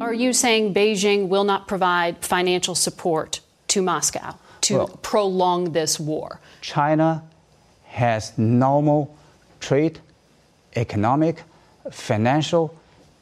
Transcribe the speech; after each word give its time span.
Are 0.00 0.12
you 0.12 0.32
saying 0.32 0.74
Beijing 0.74 1.28
will 1.28 1.44
not 1.44 1.66
provide 1.66 2.18
financial 2.24 2.74
support 2.74 3.40
to 3.68 3.82
Moscow 3.82 4.34
to 4.62 4.76
Well- 4.78 4.88
prolong 5.02 5.72
this 5.72 5.98
war? 5.98 6.40
China 6.60 7.22
has 7.88 8.32
normal 8.36 9.14
trade, 9.60 10.00
economic, 10.74 11.42
financial, 11.90 12.74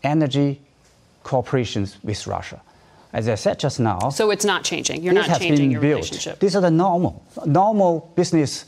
energy 0.02 0.60
cooperations 1.24 1.94
with 2.02 2.26
Russia. 2.26 2.60
As 3.12 3.28
I 3.28 3.36
said 3.36 3.60
just 3.60 3.78
now, 3.78 4.08
So 4.10 4.30
it's 4.30 4.44
not 4.44 4.64
changing. 4.64 5.02
You're 5.02 5.12
not 5.14 5.38
changing 5.38 5.70
your 5.70 5.80
built. 5.80 5.94
relationship. 6.02 6.40
These 6.40 6.56
are 6.56 6.60
the 6.60 6.70
normal, 6.70 7.22
normal 7.46 8.10
business 8.16 8.64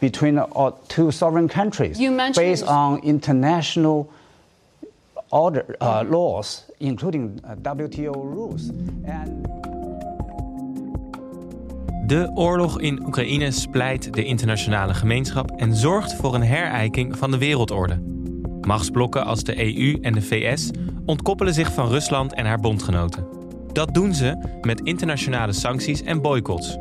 between 0.00 0.38
uh, 0.38 0.72
two 0.88 1.10
sovereign 1.10 1.48
countries 1.48 1.98
You 1.98 2.10
mentioned- 2.10 2.44
based 2.44 2.64
on 2.66 2.98
international 2.98 4.10
order 5.30 5.74
uh, 5.80 6.04
laws, 6.06 6.65
including 6.78 7.40
uh, 7.44 7.74
WTO 7.74 8.12
rules. 8.34 8.70
De 12.06 12.30
oorlog 12.34 12.80
in 12.80 13.06
Oekraïne 13.06 13.50
splijt 13.50 14.14
de 14.14 14.24
internationale 14.24 14.94
gemeenschap 14.94 15.50
en 15.50 15.74
zorgt 15.74 16.14
voor 16.14 16.34
een 16.34 16.42
herijking 16.42 17.18
van 17.18 17.30
de 17.30 17.38
wereldorde. 17.38 18.02
Machtsblokken 18.60 19.24
als 19.24 19.44
de 19.44 19.76
EU 19.76 19.98
en 20.00 20.12
de 20.12 20.22
VS 20.22 20.70
ontkoppelen 21.04 21.54
zich 21.54 21.72
van 21.72 21.88
Rusland 21.88 22.34
en 22.34 22.46
haar 22.46 22.60
bondgenoten. 22.60 23.26
Dat 23.72 23.94
doen 23.94 24.14
ze 24.14 24.58
met 24.60 24.80
internationale 24.80 25.52
sancties 25.52 26.02
en 26.02 26.22
boycotts. 26.22 26.76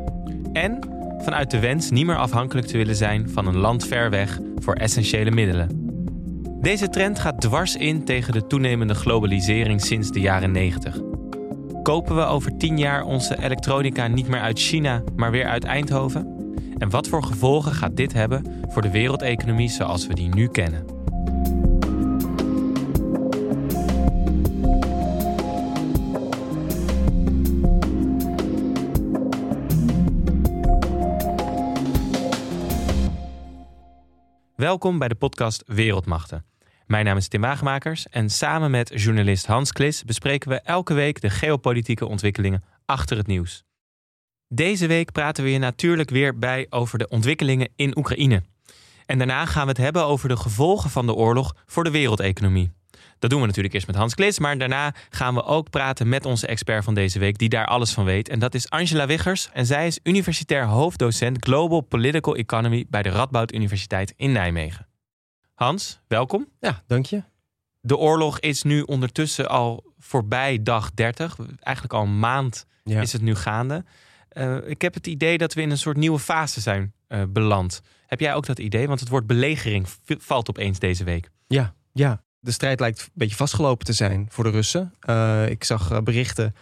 En 0.54 0.80
vanuit 1.20 1.52
de 1.52 1.60
wens 1.60 1.90
niet 1.90 2.06
meer 2.06 2.18
afhankelijk 2.18 2.68
te 2.68 2.78
willen 2.78 2.96
zijn 2.96 3.30
van 3.30 3.48
een 3.48 3.58
land 3.58 3.86
ver 3.88 4.10
weg 4.10 4.40
voor 4.60 4.74
essentiële 4.74 5.32
middelen. 5.32 5.85
Deze 6.66 6.90
trend 6.90 7.20
gaat 7.20 7.42
dwars 7.42 7.76
in 7.76 8.06
tegen 8.06 8.34
de 8.34 8.48
toenemende 8.48 8.96
globalisering 8.96 9.82
sinds 9.82 10.12
de 10.12 10.20
jaren 10.20 10.52
90. 10.52 11.00
Kopen 11.84 12.16
we 12.16 12.22
over 12.22 12.58
10 12.58 12.78
jaar 12.78 13.04
onze 13.04 13.44
elektronica 13.44 14.08
niet 14.08 14.28
meer 14.28 14.40
uit 14.40 14.60
China, 14.60 15.04
maar 15.16 15.32
weer 15.32 15.48
uit 15.48 15.64
Eindhoven? 15.64 16.54
En 16.78 16.90
wat 16.90 17.08
voor 17.08 17.24
gevolgen 17.24 17.74
gaat 17.74 17.96
dit 17.96 18.14
hebben 18.14 18.66
voor 18.70 18.82
de 18.82 18.92
wereldeconomie 18.92 19.70
zoals 19.70 20.08
we 20.08 20.14
die 20.14 20.30
nu 20.30 20.48
kennen? 20.48 20.86
Welkom 34.56 35.00
bij 35.00 35.08
de 35.08 35.16
podcast 35.16 35.64
Wereldmachten. 35.66 36.55
Mijn 36.88 37.06
naam 37.06 37.18
is 37.18 37.28
Tim 37.28 37.42
Wagemakers 37.42 38.08
en 38.08 38.30
samen 38.30 38.72
met 38.72 38.92
journalist 39.02 39.46
Hans 39.46 39.72
Klis 39.72 40.04
bespreken 40.04 40.50
we 40.50 40.62
elke 40.62 40.94
week 40.94 41.22
de 41.22 41.30
geopolitieke 41.30 42.06
ontwikkelingen 42.06 42.64
achter 42.86 43.18
het 43.18 43.28
nieuws. 43.28 43.64
Deze 44.48 44.88
week 44.88 45.12
praten 45.12 45.44
we 45.44 45.52
je 45.52 45.58
natuurlijk 45.58 46.10
weer 46.10 46.38
bij 46.38 46.66
over 46.70 46.98
de 46.98 47.08
ontwikkelingen 47.08 47.70
in 47.76 47.98
Oekraïne. 47.98 48.44
En 49.06 49.18
daarna 49.18 49.46
gaan 49.46 49.64
we 49.64 49.70
het 49.70 49.78
hebben 49.78 50.06
over 50.06 50.30
de 50.30 50.38
gevolgen 50.38 50.90
van 50.90 51.06
de 51.06 51.14
oorlog 51.14 51.56
voor 51.66 51.84
de 51.84 51.92
wereldeconomie. 51.92 52.72
Dat 53.20 53.30
doen 53.30 53.40
we 53.40 53.46
natuurlijk 53.46 53.74
eerst 53.74 53.88
met 53.88 53.96
Hans 53.96 54.16
Klis, 54.16 54.40
maar 54.40 54.58
daarna 54.58 54.94
gaan 55.10 55.34
we 55.34 55.44
ook 55.44 55.70
praten 55.70 56.10
met 56.10 56.26
onze 56.26 56.48
expert 56.48 56.84
van 56.84 56.94
deze 56.94 57.20
week, 57.20 57.38
die 57.38 57.50
daar 57.50 57.66
alles 57.66 57.94
van 57.94 58.06
weet. 58.06 58.30
En 58.30 58.40
dat 58.40 58.54
is 58.54 58.70
Angela 58.70 59.08
Wiggers. 59.08 59.50
En 59.54 59.66
zij 59.66 59.88
is 59.88 60.00
universitair 60.04 60.66
hoofddocent 60.66 61.46
Global 61.46 61.82
Political 61.82 62.36
Economy 62.36 62.86
bij 62.90 63.02
de 63.02 63.10
Radboud 63.10 63.54
Universiteit 63.54 64.14
in 64.18 64.32
Nijmegen. 64.32 64.88
Hans, 65.56 66.00
welkom. 66.08 66.48
Ja, 66.60 66.84
dank 66.88 67.06
je. 67.06 67.24
De 67.82 67.98
oorlog 67.98 68.40
is 68.40 68.64
nu 68.64 68.82
ondertussen 68.82 69.50
al 69.50 69.84
voorbij 70.00 70.60
dag 70.64 70.92
30. 70.94 71.38
Eigenlijk 71.60 71.94
al 71.96 72.04
een 72.04 72.20
maand 72.20 72.66
Ja. 72.84 73.02
is 73.02 73.14
het 73.14 73.22
nu 73.22 73.36
gaande. 73.36 73.84
Eh, 74.30 74.58
ik 74.70 74.82
heb 74.82 74.94
het 74.94 75.08
idee 75.08 75.38
dat 75.38 75.54
we 75.54 75.62
in 75.62 75.72
een 75.72 75.78
soort 75.78 75.98
nieuwe 75.98 76.20
fase 76.20 76.62
zijn 76.62 76.94
eh, 77.08 77.22
beland. 77.30 77.82
Heb 78.08 78.20
jij 78.20 78.34
ook 78.34 78.46
dat 78.46 78.60
idee? 78.60 78.88
Want 78.88 79.00
het 79.00 79.10
woord 79.10 79.28
belegering 79.28 79.88
valt 80.06 80.50
opeens 80.50 80.80
deze 80.80 81.04
week. 81.04 81.30
Ja, 81.48 81.74
ja. 81.94 82.24
De 82.40 82.52
strijd 82.52 82.80
lijkt 82.80 83.02
een 83.02 83.10
beetje 83.14 83.36
vastgelopen 83.36 83.86
te 83.86 83.94
zijn 83.94 84.26
voor 84.30 84.44
de 84.44 84.50
Russen. 84.50 84.94
Eh, 85.00 85.50
ik 85.50 85.64
zag 85.64 86.04
berichten 86.04 86.56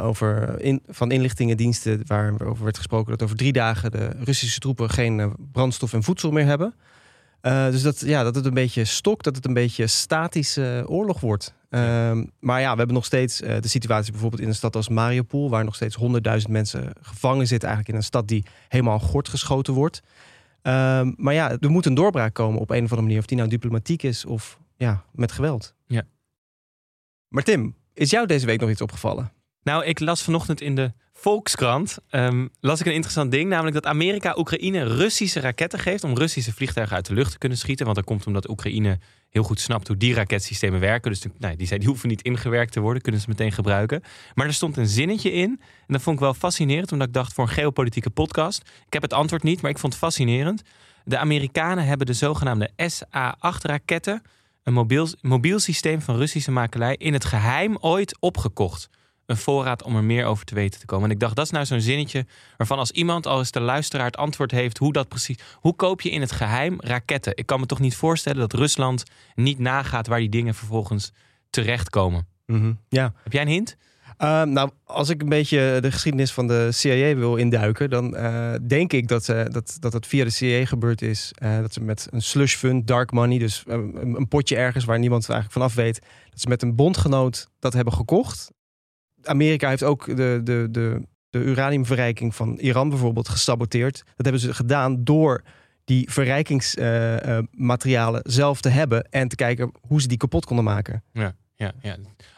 over 0.00 0.60
in, 0.60 0.82
van 0.88 1.10
inlichtingendiensten 1.10 2.02
waarover 2.06 2.64
werd 2.64 2.76
gesproken 2.76 3.10
dat 3.10 3.22
over 3.22 3.36
drie 3.36 3.52
dagen 3.52 3.90
de 3.90 4.10
Russische 4.24 4.60
troepen 4.60 4.90
geen 4.90 5.34
brandstof 5.52 5.92
en 5.92 6.02
voedsel 6.02 6.30
meer 6.30 6.46
hebben. 6.46 6.74
Eh, 7.40 7.70
dus 7.70 7.82
dat, 7.82 8.00
ja, 8.00 8.22
dat 8.22 8.34
het 8.34 8.46
een 8.46 8.54
beetje 8.54 8.84
stokt, 8.84 9.24
dat 9.24 9.36
het 9.36 9.46
een 9.46 9.54
beetje 9.54 9.86
statische 9.86 10.84
oorlog 10.86 11.20
wordt. 11.20 11.54
Ehm, 11.70 12.24
maar 12.40 12.60
ja, 12.60 12.70
we 12.70 12.76
hebben 12.76 12.94
nog 12.94 13.04
steeds 13.04 13.40
eh, 13.40 13.60
de 13.60 13.68
situatie 13.68 14.12
bijvoorbeeld 14.12 14.42
in 14.42 14.48
een 14.48 14.54
stad 14.54 14.76
als 14.76 14.88
Mariupol, 14.88 15.50
waar 15.50 15.64
nog 15.64 15.74
steeds 15.74 15.96
100.000 15.96 16.50
mensen 16.50 16.92
gevangen 17.00 17.46
zitten, 17.46 17.68
eigenlijk 17.68 17.88
in 17.88 17.94
een 17.94 18.08
stad 18.08 18.28
die 18.28 18.44
helemaal 18.68 18.98
gort 18.98 19.28
geschoten 19.28 19.74
wordt. 19.74 20.02
Ehm, 20.62 21.12
maar 21.16 21.34
ja, 21.34 21.56
er 21.60 21.70
moet 21.70 21.86
een 21.86 21.94
doorbraak 21.94 22.34
komen 22.34 22.60
op 22.60 22.70
een 22.70 22.76
of 22.76 22.82
andere 22.82 23.02
manier. 23.02 23.18
Of 23.18 23.26
die 23.26 23.36
nou 23.36 23.48
diplomatiek 23.48 24.02
is 24.02 24.24
of 24.24 24.58
ja, 24.76 25.04
met 25.12 25.32
geweld. 25.32 25.74
Ja. 25.86 26.02
Maar 27.28 27.42
Tim, 27.42 27.74
is 27.94 28.10
jou 28.10 28.26
deze 28.26 28.46
week 28.46 28.60
nog 28.60 28.70
iets 28.70 28.80
opgevallen? 28.80 29.32
Nou, 29.62 29.84
ik 29.84 30.00
las 30.00 30.22
vanochtend 30.22 30.60
in 30.60 30.74
de 30.74 30.92
Volkskrant 31.12 31.98
ehm, 32.08 32.46
las 32.60 32.80
ik 32.80 32.86
een 32.86 32.92
interessant 32.92 33.30
ding, 33.30 33.48
namelijk 33.48 33.74
dat 33.74 33.86
Amerika 33.86 34.34
Oekraïne 34.36 34.82
Russische 34.82 35.40
raketten 35.40 35.78
geeft 35.78 36.04
om 36.04 36.16
Russische 36.16 36.52
vliegtuigen 36.52 36.96
uit 36.96 37.06
de 37.06 37.14
lucht 37.14 37.32
te 37.32 37.38
kunnen 37.38 37.58
schieten. 37.58 37.84
Want 37.84 37.96
dat 37.96 38.06
komt 38.06 38.26
omdat 38.26 38.48
Oekraïne 38.48 38.98
heel 39.30 39.42
goed 39.42 39.60
snapt 39.60 39.88
hoe 39.88 39.96
die 39.96 40.14
raketsystemen 40.14 40.80
werken. 40.80 41.10
Dus 41.10 41.24
nou, 41.38 41.56
die, 41.56 41.78
die 41.78 41.88
hoeven 41.88 42.08
niet 42.08 42.22
ingewerkt 42.22 42.72
te 42.72 42.80
worden, 42.80 43.02
kunnen 43.02 43.20
ze 43.20 43.28
meteen 43.28 43.52
gebruiken. 43.52 44.02
Maar 44.34 44.46
er 44.46 44.54
stond 44.54 44.76
een 44.76 44.86
zinnetje 44.86 45.32
in 45.32 45.60
en 45.60 45.92
dat 45.92 46.02
vond 46.02 46.16
ik 46.16 46.22
wel 46.22 46.34
fascinerend, 46.34 46.92
omdat 46.92 47.08
ik 47.08 47.14
dacht 47.14 47.32
voor 47.32 47.44
een 47.44 47.54
geopolitieke 47.54 48.10
podcast. 48.10 48.62
Ik 48.86 48.92
heb 48.92 49.02
het 49.02 49.12
antwoord 49.12 49.42
niet, 49.42 49.60
maar 49.60 49.70
ik 49.70 49.78
vond 49.78 49.92
het 49.92 50.02
fascinerend. 50.02 50.62
De 51.04 51.18
Amerikanen 51.18 51.84
hebben 51.84 52.06
de 52.06 52.12
zogenaamde 52.12 52.70
SA-8 52.76 53.60
raketten, 53.62 54.22
een 54.62 54.72
mobiel, 54.72 55.08
mobiel 55.20 55.58
systeem 55.58 56.00
van 56.00 56.16
Russische 56.16 56.50
makelij, 56.50 56.96
in 56.96 57.12
het 57.12 57.24
geheim 57.24 57.76
ooit 57.80 58.16
opgekocht 58.20 58.88
een 59.30 59.36
voorraad 59.36 59.82
om 59.82 59.96
er 59.96 60.04
meer 60.04 60.24
over 60.24 60.44
te 60.44 60.54
weten 60.54 60.80
te 60.80 60.86
komen. 60.86 61.04
En 61.04 61.14
ik 61.14 61.20
dacht, 61.20 61.36
dat 61.36 61.44
is 61.44 61.50
nou 61.50 61.64
zo'n 61.64 61.80
zinnetje 61.80 62.26
waarvan 62.56 62.78
als 62.78 62.90
iemand, 62.90 63.26
al 63.26 63.38
eens 63.38 63.50
de 63.50 63.60
luisteraar 63.60 64.06
het 64.06 64.16
antwoord 64.16 64.50
heeft, 64.50 64.78
hoe 64.78 64.92
dat 64.92 65.08
precies. 65.08 65.38
Hoe 65.54 65.74
koop 65.76 66.00
je 66.00 66.10
in 66.10 66.20
het 66.20 66.32
geheim 66.32 66.76
raketten? 66.78 67.36
Ik 67.36 67.46
kan 67.46 67.60
me 67.60 67.66
toch 67.66 67.80
niet 67.80 67.96
voorstellen 67.96 68.38
dat 68.40 68.52
Rusland 68.52 69.02
niet 69.34 69.58
nagaat 69.58 70.06
waar 70.06 70.18
die 70.18 70.28
dingen 70.28 70.54
vervolgens 70.54 71.12
terechtkomen. 71.50 72.26
Ja. 72.88 73.12
Heb 73.22 73.32
jij 73.32 73.42
een 73.42 73.48
hint? 73.48 73.76
Ehm, 74.16 74.52
nou, 74.52 74.70
als 74.84 75.08
ik 75.08 75.22
een 75.22 75.28
beetje 75.28 75.78
de 75.80 75.90
geschiedenis 75.90 76.32
van 76.32 76.46
de 76.46 76.68
CIA 76.72 77.14
wil 77.14 77.36
induiken, 77.36 77.90
dan 77.90 78.16
eh, 78.16 78.54
denk 78.66 78.92
ik 78.92 79.08
dat, 79.08 79.24
ze, 79.24 79.46
dat, 79.50 79.76
dat 79.80 79.92
het 79.92 80.06
via 80.06 80.24
de 80.24 80.30
CIA 80.30 80.64
gebeurd 80.64 81.02
is. 81.02 81.32
eh, 81.34 81.58
dat 81.60 81.72
ze 81.72 81.80
met 81.80 82.08
een 82.10 82.22
slush 82.22 82.54
fund, 82.54 82.86
dark 82.86 83.12
money, 83.12 83.38
dus 83.38 83.62
eh, 83.66 83.74
een, 83.74 84.14
een 84.16 84.28
potje 84.28 84.56
ergens 84.56 84.84
waar 84.84 84.98
niemand 84.98 85.28
eigenlijk 85.28 85.52
vanaf 85.52 85.74
weet, 85.74 86.00
dat 86.30 86.40
ze 86.40 86.48
met 86.48 86.62
een 86.62 86.74
bondgenoot 86.74 87.48
dat 87.58 87.72
hebben 87.72 87.92
gekocht. 87.92 88.50
Amerika 89.22 89.68
heeft 89.68 89.82
ook 89.82 90.06
de, 90.06 90.40
de, 90.44 90.68
de, 90.70 91.02
de 91.30 91.38
uraniumverrijking 91.38 92.34
van 92.34 92.58
Iran 92.58 92.88
bijvoorbeeld 92.88 93.28
gesaboteerd. 93.28 93.96
Dat 94.16 94.26
hebben 94.26 94.40
ze 94.42 94.54
gedaan 94.54 95.04
door 95.04 95.42
die 95.84 96.10
verrijkingsmaterialen 96.10 98.20
zelf 98.24 98.60
te 98.60 98.68
hebben 98.68 99.08
en 99.10 99.28
te 99.28 99.36
kijken 99.36 99.72
hoe 99.80 100.00
ze 100.00 100.08
die 100.08 100.18
kapot 100.18 100.44
konden 100.44 100.64
maken. 100.64 101.02
Ja, 101.12 101.34
ja, 101.54 101.72
ja. 101.82 101.96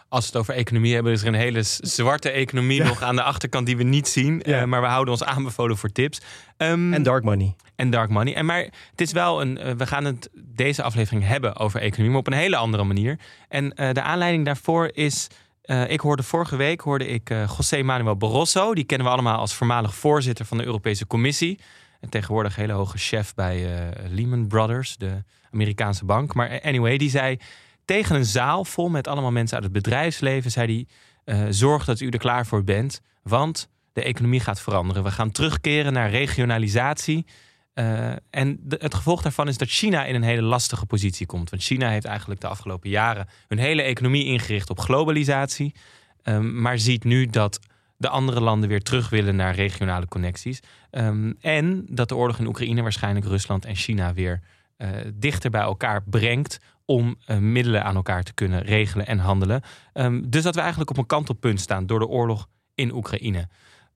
Als 0.08 0.24
we 0.24 0.30
het 0.30 0.40
over 0.40 0.54
economie 0.54 0.94
hebben, 0.94 1.12
is 1.12 1.22
er 1.22 1.28
een 1.28 1.34
hele 1.34 1.62
zwarte 1.62 2.30
economie 2.30 2.78
Ja. 2.82 2.86
nog 2.86 3.02
aan 3.02 3.16
de 3.16 3.22
achterkant 3.22 3.66
die 3.66 3.76
we 3.76 3.82
niet 3.82 4.08
zien. 4.08 4.42
Ja. 4.44 4.60
Eh, 4.60 4.66
maar 4.66 4.80
we 4.80 4.86
houden 4.86 5.12
ons 5.12 5.24
aanbevolen 5.24 5.76
voor 5.76 5.92
tips. 5.92 6.20
Ehm, 6.56 6.92
En 6.92 7.02
dark 7.02 7.24
money. 7.24 7.54
en 7.76 7.90
dark 7.90 8.10
money. 8.10 8.34
En 8.34 8.46
maar 8.46 8.60
het 8.90 9.00
is 9.00 9.12
wel 9.12 9.40
een. 9.40 9.58
eh, 9.58 9.74
we 9.74 9.86
gaan 9.86 10.04
het 10.04 10.30
deze 10.44 10.82
aflevering 10.82 11.26
hebben 11.26 11.56
over 11.56 11.80
economie, 11.80 12.10
maar 12.10 12.20
op 12.20 12.26
een 12.26 12.32
hele 12.32 12.56
andere 12.56 12.84
manier. 12.84 13.18
En 13.48 13.74
eh, 13.74 13.92
de 13.92 14.02
aanleiding 14.02 14.44
daarvoor 14.44 14.90
is. 14.92 15.28
Eh, 15.62 15.90
ik 15.90 16.00
hoorde 16.00 16.22
vorige 16.22 16.56
week 16.56 16.80
hoorde 16.80 17.06
ik 17.06 17.30
eh, 17.30 17.46
José 17.56 17.82
Manuel 17.82 18.16
Barroso. 18.16 18.74
Die 18.74 18.84
kennen 18.84 19.06
we 19.06 19.12
allemaal 19.12 19.38
als 19.38 19.54
voormalig 19.54 19.94
voorzitter 19.94 20.44
van 20.44 20.58
de 20.58 20.64
Europese 20.64 21.06
Commissie. 21.06 21.58
En 22.00 22.08
tegenwoordig 22.08 22.56
hele 22.56 22.72
hoge 22.72 22.98
chef 22.98 23.34
bij 23.34 23.90
eh, 23.90 24.04
Lehman 24.08 24.46
Brothers, 24.46 24.96
de 24.96 25.22
Amerikaanse 25.50 26.04
bank. 26.04 26.34
Maar 26.34 26.60
anyway, 26.60 26.96
die 26.96 27.10
zei 27.10 27.36
tegen 27.84 28.16
een 28.16 28.24
zaal 28.24 28.64
vol 28.64 28.88
met 28.88 29.08
allemaal 29.08 29.32
mensen 29.32 29.54
uit 29.54 29.64
het 29.64 29.72
bedrijfsleven, 29.72 30.50
zei 30.50 30.86
hij: 31.24 31.52
zorg 31.52 31.84
dat 31.84 32.00
u 32.00 32.08
er 32.08 32.18
klaar 32.18 32.46
voor 32.46 32.64
bent, 32.64 33.00
want 33.22 33.68
de 33.92 34.02
economie 34.02 34.40
gaat 34.40 34.60
veranderen. 34.60 35.02
We 35.02 35.10
gaan 35.10 35.30
terugkeren 35.30 35.92
naar 35.92 36.10
regionalisatie. 36.10 37.26
Eh, 37.74 38.12
en 38.30 38.60
het 38.68 38.94
gevolg 38.94 39.22
daarvan 39.22 39.48
is 39.48 39.58
dat 39.58 39.68
China 39.68 40.04
in 40.04 40.14
een 40.14 40.22
hele 40.22 40.42
lastige 40.42 40.86
positie 40.86 41.26
komt. 41.26 41.50
Want 41.50 41.62
China 41.62 41.88
heeft 41.88 42.04
eigenlijk 42.04 42.40
de 42.40 42.46
afgelopen 42.46 42.90
jaren 42.90 43.28
hun 43.48 43.58
hele 43.58 43.82
economie 43.82 44.24
ingericht 44.24 44.70
op 44.70 44.78
globalisatie. 44.78 45.74
Ehm, 46.22 46.60
maar 46.60 46.78
ziet 46.78 47.04
nu 47.04 47.26
dat 47.26 47.58
de 47.96 48.08
andere 48.08 48.40
landen 48.40 48.68
weer 48.68 48.82
terug 48.82 49.10
willen 49.10 49.36
naar 49.36 49.54
regionale 49.54 50.08
connecties. 50.08 50.60
Ehm, 50.90 51.32
en 51.40 51.86
dat 51.88 52.08
de 52.08 52.16
oorlog 52.16 52.38
in 52.38 52.46
Oekraïne 52.46 52.82
waarschijnlijk 52.82 53.26
Rusland 53.26 53.64
en 53.64 53.76
China 53.76 54.14
weer 54.14 54.40
eh, 54.76 54.88
dichter 55.14 55.50
bij 55.50 55.60
elkaar 55.60 56.02
brengt. 56.02 56.58
om 56.84 57.16
uh, 57.26 57.36
middelen 57.36 57.84
aan 57.84 57.94
elkaar 57.96 58.22
te 58.22 58.34
kunnen 58.34 58.62
regelen 58.62 59.06
en 59.06 59.18
handelen. 59.18 59.62
Um, 59.94 60.30
dus 60.30 60.42
dat 60.42 60.54
we 60.54 60.60
eigenlijk 60.60 60.90
op 60.90 60.96
een 60.96 61.06
kantelpunt 61.06 61.60
staan 61.60 61.86
door 61.86 61.98
de 61.98 62.06
oorlog 62.06 62.48
in 62.74 62.94
Oekraïne. 62.94 63.48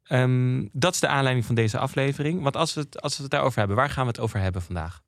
Um, 0.08 0.68
dat 0.72 0.94
is 0.94 1.00
de 1.00 1.08
aanleiding 1.08 1.46
van 1.46 1.54
deze 1.54 1.78
aflevering. 1.78 2.42
Want 2.42 2.56
als 2.56 2.74
we, 2.74 2.80
het, 2.80 3.00
als 3.00 3.16
we 3.16 3.22
het 3.22 3.30
daarover 3.30 3.58
hebben, 3.58 3.76
waar 3.76 3.90
gaan 3.90 4.04
we 4.04 4.10
het 4.10 4.20
over 4.20 4.40
hebben 4.40 4.62
vandaag? 4.62 5.04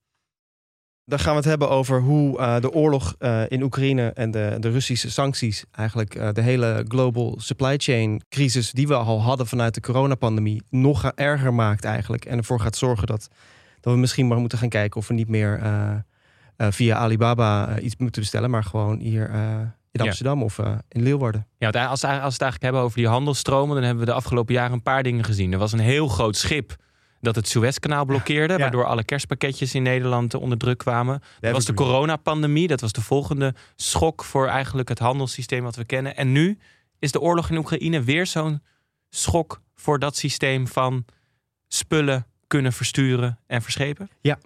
Dan 1.05 1.19
gaan 1.19 1.31
we 1.31 1.37
het 1.37 1.49
hebben 1.49 1.71
over 1.71 2.01
hoe 2.01 2.39
uh, 2.39 2.61
de 2.61 2.73
oorlog 2.73 3.15
uh, 3.19 3.43
in 3.49 3.63
Oekraïne 3.63 4.09
en 4.09 4.31
de, 4.31 4.57
de 4.61 4.71
Russische 4.71 5.11
sancties, 5.11 5.65
eigenlijk 5.71 6.15
uh, 6.15 6.29
de 6.33 6.41
hele 6.41 6.85
global 6.89 7.35
supply 7.41 7.77
chain 7.77 8.23
crisis 8.29 8.73
die 8.73 8.87
we 8.87 8.95
al 8.95 9.23
hadden 9.23 9.47
vanuit 9.47 9.75
de 9.75 9.81
coronapandemie, 9.81 10.63
nog 10.71 11.13
erger 11.15 11.55
maakt 11.55 11.85
eigenlijk. 11.85 12.25
En 12.25 12.39
ervoor 12.39 12.61
gaat 12.61 12.77
zorgen 12.77 13.07
dat, 13.07 13.29
dat 13.81 13.93
we 13.93 13.99
misschien 13.99 14.27
maar 14.27 14.39
moeten 14.39 14.59
gaan 14.59 14.69
kijken 14.69 15.01
of 15.01 15.09
we 15.09 15.15
niet 15.15 15.29
meer 15.29 15.61
via 16.57 16.97
Alibaba 16.97 17.79
iets 17.79 17.97
moeten 17.97 18.21
bestellen, 18.21 18.51
maar 18.51 18.65
gewoon 18.65 18.99
hier 18.99 19.31
in 19.99 20.07
Amsterdam 20.07 20.43
of 20.43 20.59
in 20.89 21.03
Leeuwarden. 21.03 21.47
Ja, 21.59 21.71
als, 21.71 21.89
als 21.89 22.01
we 22.03 22.09
het 22.09 22.23
eigenlijk 22.23 22.63
hebben 22.63 22.81
over 22.81 22.97
die 22.97 23.09
handelstromen, 23.09 23.75
dan 23.75 23.85
hebben 23.85 24.05
we 24.05 24.11
de 24.11 24.17
afgelopen 24.17 24.55
jaren 24.55 24.73
een 24.73 24.83
paar 24.83 25.03
dingen 25.03 25.25
gezien. 25.25 25.53
Er 25.53 25.59
was 25.59 25.73
een 25.73 25.79
heel 25.79 26.09
groot 26.09 26.37
schip 26.37 26.77
dat 27.21 27.35
het 27.35 27.49
Suezkanaal 27.49 28.05
blokkeerde, 28.05 28.59
waardoor 28.59 28.85
alle 28.85 29.05
kerstpakketjes 29.05 29.75
in 29.75 29.83
Nederland 29.83 30.35
onder 30.35 30.59
druk 30.59 30.79
kwamen. 30.79 31.23
Dat 31.41 31.53
was 31.53 31.65
de 31.65 31.75
coronapandemie, 31.75 32.67
dat 32.67 32.81
was 32.81 32.93
de 32.93 33.01
volgende 33.01 33.55
schok 33.77 34.25
voor 34.25 34.47
eigenlijk 34.47 34.89
het 34.89 34.99
handelssysteem 34.99 35.63
wat 35.63 35.77
we 35.77 35.85
kennen. 35.85 36.17
En 36.17 36.33
nu 36.33 36.59
is 36.99 37.13
de 37.13 37.21
oorlog 37.21 37.51
in 37.51 37.57
Oekraïne 37.57 38.03
weer 38.03 38.27
zo'n 38.27 38.63
schok 39.11 39.61
voor 39.75 39.99
dat 39.99 40.17
systeem 40.17 40.67
van 40.69 41.05
spullen 41.69 42.27
kunnen 42.47 42.73
versturen 42.73 43.39
en 43.47 43.63
verschepen. 43.63 44.11
Ja, 44.21 44.39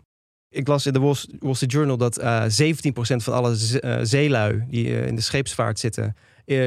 ik 0.52 0.69
las 0.69 0.87
in 0.87 0.93
de 0.93 1.00
Wall 1.00 1.54
Street 1.54 1.72
Journal 1.72 1.96
dat 1.96 2.20
uh, 2.20 2.60
eh, 2.60 2.76
17% 2.76 3.16
van 3.16 3.34
alle 3.34 3.56
uh, 3.84 3.99
zeelui 4.02 4.64
die 4.69 4.87
uh, 4.87 5.06
in 5.06 5.14
de 5.14 5.20
scheepsvaart 5.20 5.78
zitten, 5.78 6.16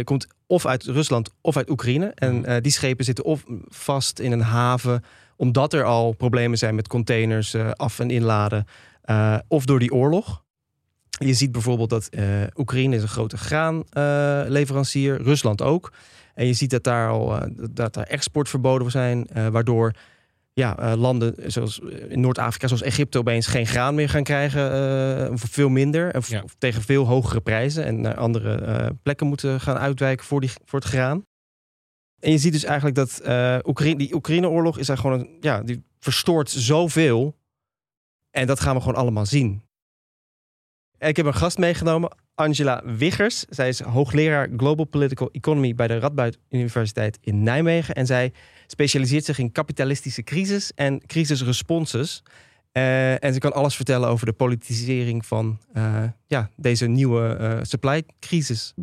komt 0.03 0.27
of 0.47 0.65
uit 0.65 0.83
Rusland 0.83 1.31
of 1.41 1.57
uit 1.57 1.69
Oekraïne. 1.69 2.11
En 2.15 2.61
die 2.61 2.71
schepen 2.71 3.05
zitten 3.05 3.25
of 3.25 3.43
vast 3.67 4.19
in 4.19 4.31
een 4.31 4.41
haven 4.41 5.03
omdat 5.37 5.73
er 5.73 5.83
al 5.83 6.11
problemen 6.11 6.57
zijn 6.57 6.75
met 6.75 6.87
containers 6.87 7.55
af- 7.55 7.99
en 7.99 8.09
inladen. 8.09 8.65
Of 9.47 9.65
door 9.65 9.79
die 9.79 9.93
oorlog. 9.93 10.43
Je 11.09 11.33
ziet 11.33 11.51
bijvoorbeeld 11.51 11.89
dat 11.89 12.09
Oekraïne 12.55 12.95
is 12.95 13.01
een 13.01 13.07
grote 13.07 13.37
graanleverancier, 13.37 15.21
Rusland 15.21 15.61
ook. 15.61 15.93
En 16.33 16.47
je 16.47 16.53
ziet 16.53 16.69
dat 16.69 16.83
daar 16.83 17.09
al 17.09 17.39
dat 17.71 17.93
daar 17.93 18.07
exportverboden 18.07 18.91
zijn, 18.91 19.27
waardoor 19.51 19.93
ja, 20.55 20.95
landen 20.95 21.51
zoals 21.51 21.79
in 22.07 22.19
Noord-Afrika, 22.19 22.67
zoals 22.67 22.81
Egypte, 22.81 23.17
opeens 23.17 23.47
geen 23.47 23.67
graan 23.67 23.95
meer 23.95 24.09
gaan 24.09 24.23
krijgen. 24.23 25.31
of 25.31 25.41
veel 25.41 25.69
minder. 25.69 26.15
Of, 26.15 26.29
ja. 26.29 26.41
of, 26.43 26.55
tegen 26.57 26.81
veel 26.81 27.05
hogere 27.05 27.41
prijzen. 27.41 27.85
En 27.85 28.01
naar 28.01 28.15
andere 28.15 28.95
plekken 29.03 29.27
moeten 29.27 29.61
gaan 29.61 29.77
uitwijken 29.77 30.25
voor, 30.25 30.41
die, 30.41 30.51
voor 30.65 30.79
het 30.79 30.87
graan. 30.87 31.25
En 32.19 32.31
je 32.31 32.37
ziet 32.37 32.51
dus 32.51 32.63
eigenlijk 32.63 32.95
dat 32.95 33.21
uh, 33.25 33.57
Oekraïne, 33.63 33.97
die 33.97 34.13
Oekraïne-oorlog 34.13 34.77
is 34.77 34.87
daar 34.87 34.97
gewoon 34.97 35.19
een, 35.19 35.37
ja, 35.39 35.61
die 35.61 35.83
verstoort 35.99 36.49
zoveel. 36.49 37.35
En 38.31 38.47
dat 38.47 38.59
gaan 38.59 38.75
we 38.75 38.81
gewoon 38.81 38.97
allemaal 38.97 39.25
zien. 39.25 39.63
En 40.97 41.09
ik 41.09 41.15
heb 41.15 41.25
een 41.25 41.33
gast 41.33 41.57
meegenomen, 41.57 42.15
Angela 42.33 42.81
Wiggers. 42.85 43.39
Zij 43.49 43.67
is 43.67 43.79
hoogleraar 43.79 44.49
Global 44.57 44.85
Political 44.85 45.29
Economy 45.31 45.75
bij 45.75 45.87
de 45.87 45.99
Radboud 45.99 46.37
Universiteit 46.49 47.17
in 47.21 47.43
Nijmegen. 47.43 47.95
En 47.95 48.05
zij 48.05 48.33
specialiseert 48.67 49.25
zich 49.25 49.39
in 49.39 49.51
kapitalistische 49.51 50.23
crisis 50.23 50.71
en 50.75 51.01
crisisresponses. 51.05 52.23
Uh, 52.73 53.23
en 53.23 53.33
ze 53.33 53.39
kan 53.39 53.53
alles 53.53 53.75
vertellen 53.75 54.09
over 54.09 54.25
de 54.25 54.33
politisering 54.33 55.25
van 55.25 55.59
uh, 55.77 56.03
ja, 56.27 56.49
deze 56.55 56.87
nieuwe 56.87 57.37
uh, 57.41 57.59
supply 57.61 58.03
crisis. 58.19 58.73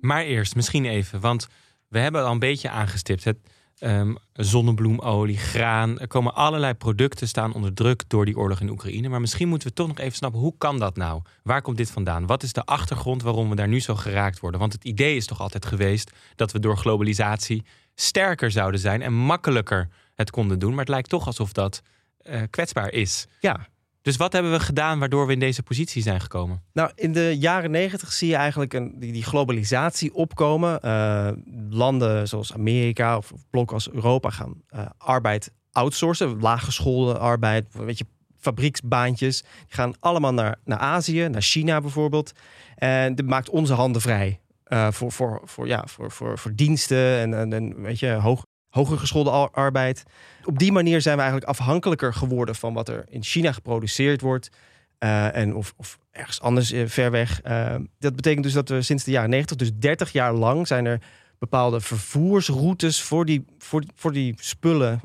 Maar 0.00 0.22
eerst 0.24 0.54
misschien 0.54 0.84
even, 0.84 1.20
want 1.20 1.46
we 1.88 1.98
hebben 1.98 2.24
al 2.24 2.32
een 2.32 2.38
beetje 2.38 2.70
aangestipt. 2.70 3.24
Het, 3.24 3.38
um, 3.80 4.16
zonnebloemolie, 4.32 5.36
graan. 5.36 5.98
Er 5.98 6.06
komen 6.06 6.34
allerlei 6.34 6.74
producten 6.74 7.28
staan 7.28 7.54
onder 7.54 7.74
druk 7.74 8.04
door 8.08 8.24
die 8.24 8.36
oorlog 8.36 8.60
in 8.60 8.70
Oekraïne. 8.70 9.08
Maar 9.08 9.20
misschien 9.20 9.48
moeten 9.48 9.68
we 9.68 9.74
toch 9.74 9.88
nog 9.88 9.98
even 9.98 10.16
snappen, 10.16 10.40
hoe 10.40 10.54
kan 10.58 10.78
dat 10.78 10.96
nou? 10.96 11.22
Waar 11.42 11.62
komt 11.62 11.76
dit 11.76 11.90
vandaan? 11.90 12.26
Wat 12.26 12.42
is 12.42 12.52
de 12.52 12.64
achtergrond 12.64 13.22
waarom 13.22 13.48
we 13.48 13.56
daar 13.56 13.68
nu 13.68 13.80
zo 13.80 13.94
geraakt 13.94 14.40
worden? 14.40 14.60
Want 14.60 14.72
het 14.72 14.84
idee 14.84 15.16
is 15.16 15.26
toch 15.26 15.40
altijd 15.40 15.66
geweest 15.66 16.10
dat 16.36 16.52
we 16.52 16.58
door 16.58 16.76
globalisatie 16.76 17.64
sterker 17.94 18.50
zouden 18.50 18.80
zijn 18.80 19.02
en 19.02 19.12
makkelijker 19.12 19.88
het 20.14 20.30
konden 20.30 20.58
doen. 20.58 20.70
Maar 20.70 20.78
het 20.78 20.88
lijkt 20.88 21.08
toch 21.08 21.26
alsof 21.26 21.52
dat 21.52 21.82
uh, 22.22 22.42
kwetsbaar 22.50 22.92
is. 22.92 23.26
Ja, 23.40 23.66
dus 24.04 24.16
wat 24.16 24.32
hebben 24.32 24.52
we 24.52 24.60
gedaan 24.60 24.98
waardoor 24.98 25.26
we 25.26 25.32
in 25.32 25.38
deze 25.38 25.62
positie 25.62 26.02
zijn 26.02 26.20
gekomen? 26.20 26.62
Nou, 26.72 26.90
in 26.94 27.12
de 27.12 27.36
jaren 27.38 27.70
negentig 27.70 28.12
zie 28.12 28.28
je 28.28 28.36
eigenlijk 28.36 28.74
een, 28.74 28.94
die, 28.98 29.12
die 29.12 29.24
globalisatie 29.24 30.14
opkomen. 30.14 30.78
Uh, 30.84 31.28
landen 31.70 32.28
zoals 32.28 32.52
Amerika 32.52 33.16
of 33.16 33.32
blokken 33.50 33.74
als 33.74 33.90
Europa 33.90 34.30
gaan 34.30 34.54
uh, 34.74 34.86
arbeid 34.98 35.52
outsourcen. 35.72 36.40
Laaggeschoolde 36.40 37.18
arbeid, 37.18 37.66
weet 37.72 37.98
je, 37.98 38.06
fabrieksbaantjes. 38.38 39.40
Die 39.40 39.50
gaan 39.68 39.94
allemaal 40.00 40.34
naar, 40.34 40.58
naar 40.64 40.78
Azië, 40.78 41.28
naar 41.28 41.42
China 41.42 41.80
bijvoorbeeld. 41.80 42.32
En 42.74 43.14
dat 43.14 43.26
maakt 43.26 43.50
onze 43.50 43.74
handen 43.74 44.00
vrij. 44.00 44.40
Uh, 44.68 44.90
voor, 44.90 45.12
voor, 45.12 45.40
voor, 45.44 45.66
ja, 45.66 45.84
voor, 45.86 46.10
voor, 46.10 46.38
voor 46.38 46.54
diensten 46.54 47.18
en, 47.18 47.34
en, 47.34 47.52
en 47.52 47.82
weet 47.82 47.98
je, 47.98 48.12
hoog, 48.12 48.42
hoger 48.74 48.98
geschoolde 48.98 49.30
arbeid. 49.50 50.02
Op 50.44 50.58
die 50.58 50.72
manier 50.72 51.00
zijn 51.00 51.16
we 51.16 51.22
eigenlijk 51.22 51.50
afhankelijker 51.50 52.14
geworden 52.14 52.54
van 52.54 52.74
wat 52.74 52.88
er 52.88 53.04
in 53.08 53.22
China 53.22 53.52
geproduceerd 53.52 54.20
wordt. 54.20 54.50
Uh, 54.98 55.36
en 55.36 55.54
of, 55.54 55.74
of, 55.76 55.98
ergens 56.10 56.40
anders 56.40 56.72
uh, 56.72 56.86
ver 56.86 57.10
weg. 57.10 57.40
Uh, 57.44 57.74
dat 57.98 58.16
betekent 58.16 58.44
dus 58.44 58.52
dat 58.52 58.68
we 58.68 58.82
sinds 58.82 59.04
de 59.04 59.10
jaren 59.10 59.30
90, 59.30 59.56
dus 59.56 59.70
30 59.74 60.12
jaar 60.12 60.32
lang, 60.32 60.66
zijn 60.66 60.86
er 60.86 61.00
bepaalde 61.38 61.80
vervoersroutes 61.80 63.02
voor 63.02 63.24
die, 63.24 63.44
voor, 63.58 63.82
voor 63.94 64.12
die 64.12 64.34
spullen. 64.38 65.00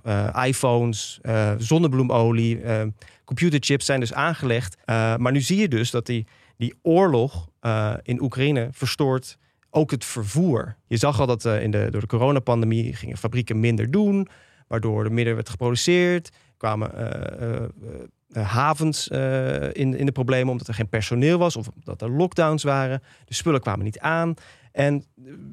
iPhones, 0.46 1.20
zonnebloemolie, 1.58 2.62
computerchips 3.26 3.86
zijn 3.86 4.00
dus 4.00 4.14
aangelegd. 4.14 4.78
maar 4.86 5.32
nu 5.32 5.42
zie 5.42 5.60
je 5.60 5.68
dus 5.68 5.92
dat 5.92 6.06
die, 6.06 6.28
die 6.58 6.74
oorlog 6.82 7.48
in 8.04 8.22
Oekraïne 8.22 8.70
verstoort 8.72 9.38
ook 9.70 9.92
het 9.92 10.06
vervoer. 10.06 10.76
Je 10.88 10.98
zag 10.98 11.20
al 11.20 11.26
dat 11.26 11.46
uh, 11.46 11.62
in 11.62 11.72
de, 11.72 11.88
door 11.92 12.02
de 12.02 12.08
coronapandemie 12.08 12.96
gingen 12.96 13.18
fabrieken 13.18 13.60
minder 13.60 13.92
doen, 13.92 14.28
waardoor 14.68 15.04
er 15.04 15.12
minder 15.12 15.36
werd 15.36 15.50
geproduceerd. 15.50 16.30
Kwamen 16.58 16.92
uh, 16.96 17.62
uh, 18.32 18.50
havens 18.50 19.08
in, 19.08 19.98
in 19.98 20.06
de 20.06 20.12
problemen 20.12 20.52
omdat 20.52 20.68
er 20.68 20.74
geen 20.74 20.90
personeel 20.90 21.38
was 21.38 21.56
of 21.56 21.68
omdat 21.68 22.02
er 22.02 22.12
lockdowns 22.12 22.64
waren. 22.64 23.02
De 23.26 23.34
spullen 23.34 23.62
kwamen 23.62 23.86
niet 23.86 24.00
aan. 24.00 24.34
En 24.72 25.06